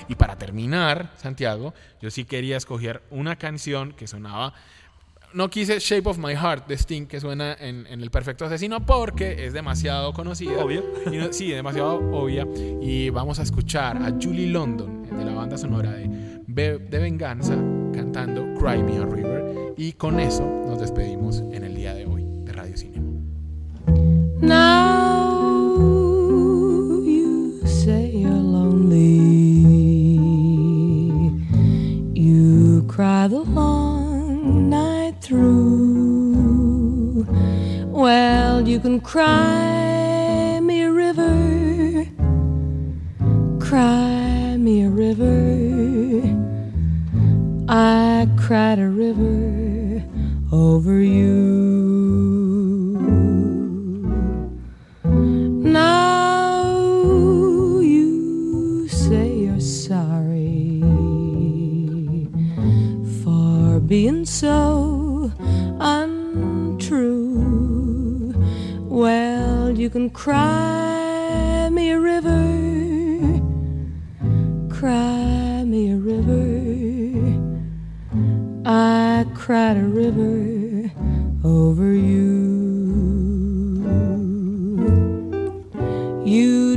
Y 0.08 0.16
para 0.16 0.38
terminar, 0.38 1.12
Santiago, 1.18 1.74
yo 2.02 2.10
sí 2.10 2.24
quería 2.24 2.56
escoger 2.56 3.04
una 3.10 3.36
canción 3.36 3.92
que 3.92 4.08
sonaba. 4.08 4.54
No 5.34 5.50
quise 5.50 5.80
Shape 5.80 6.08
of 6.10 6.18
My 6.18 6.34
Heart 6.36 6.68
de 6.68 6.76
Sting, 6.78 7.06
que 7.06 7.20
suena 7.20 7.54
en, 7.60 7.86
en 7.88 8.02
El 8.02 8.10
Perfecto 8.10 8.46
Asesino, 8.46 8.86
porque 8.86 9.46
es 9.46 9.54
demasiado 9.54 10.14
conocida. 10.14 10.64
Obvio. 10.64 10.84
Y 11.12 11.18
no- 11.18 11.32
sí, 11.34 11.50
demasiado 11.52 11.96
obvia. 12.12 12.48
Y 12.82 13.10
vamos 13.10 13.38
a 13.40 13.44
escuchar 13.44 13.98
a 13.98 14.12
Julie 14.20 14.48
London, 14.48 15.04
de 15.04 15.26
la 15.26 15.34
banda 15.34 15.58
sonora 15.58 15.92
de, 15.92 16.10
Be- 16.48 16.80
de 16.80 17.00
Venganza, 17.00 17.56
cantando 17.94 18.46
Cry 18.60 18.82
Me 18.82 18.98
a 18.98 19.06
River. 19.06 19.74
Y 19.78 19.92
con 19.94 20.20
eso 20.20 20.44
nos 20.66 20.80
despedimos 20.80 21.44
en 21.52 21.64
el 21.66 21.76
día 21.76 21.94
de 21.94 22.06
hoy 22.06 22.26
de 22.44 22.52
Radio 22.54 22.76
Cinema. 22.78 23.06
Now 24.42 25.84
you 27.06 27.62
say 27.66 28.12
you're 28.22 28.32
lonely. 28.32 29.58
You 32.16 32.84
cry 32.88 33.28
the 33.28 33.44
long 33.46 34.70
night 34.70 34.97
through. 35.28 37.26
Well, 37.88 38.66
you 38.66 38.80
can 38.80 39.02
cry 39.02 40.62
me 40.62 40.84
a 40.84 40.92
river. 40.92 42.06
Cry 43.60 44.56
me 44.58 44.86
a 44.86 44.90
river. 44.90 46.24
I 47.68 48.30
cried 48.38 48.80
a 48.80 48.88
river 48.88 49.47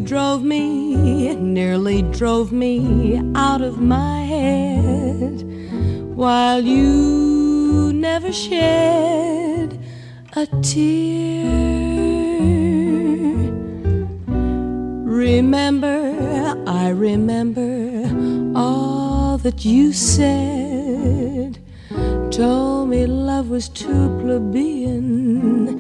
Drove 0.05 0.43
me, 0.43 1.35
nearly 1.37 2.03
drove 2.03 2.53
me 2.53 3.21
out 3.35 3.61
of 3.61 3.81
my 3.81 4.23
head, 4.23 5.43
while 6.17 6.61
you 6.61 7.93
never 7.95 8.33
shed 8.33 9.79
a 10.35 10.47
tear. 10.63 11.91
Remember, 15.05 16.65
I 16.67 16.89
remember 16.89 18.59
all 18.59 19.39
that 19.39 19.65
you 19.65 19.93
said. 19.93 21.59
Told 22.31 22.89
me 22.89 23.07
love 23.07 23.49
was 23.51 23.69
too 23.69 24.19
plebeian. 24.21 25.80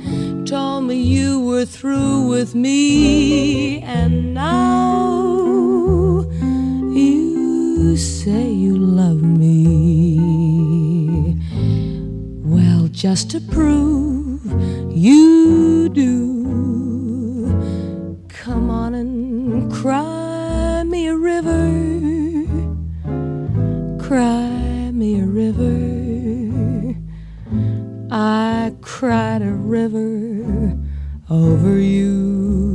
Told 0.50 0.82
me 0.86 0.96
you 0.96 1.38
were 1.46 1.64
through 1.64 2.26
with 2.26 2.56
me. 2.56 3.82
And 3.82 4.34
now 4.34 6.26
you 6.90 7.96
say 7.96 8.50
you 8.50 8.76
love 8.76 9.22
me. 9.22 10.18
Well, 12.42 12.88
just 12.88 13.30
to 13.30 13.40
prove 13.40 14.44
you 14.90 15.88
do, 15.90 17.46
come 18.28 18.70
on 18.70 18.94
and 18.94 19.72
cry 19.72 20.82
me 20.82 21.06
a 21.06 21.16
river. 21.16 21.70
Cry 24.00 24.90
me 24.90 25.20
a 25.20 25.26
river. 25.26 25.99
Cried 29.00 29.40
a 29.40 29.50
river 29.50 30.76
over 31.30 31.78
you. 31.78 32.69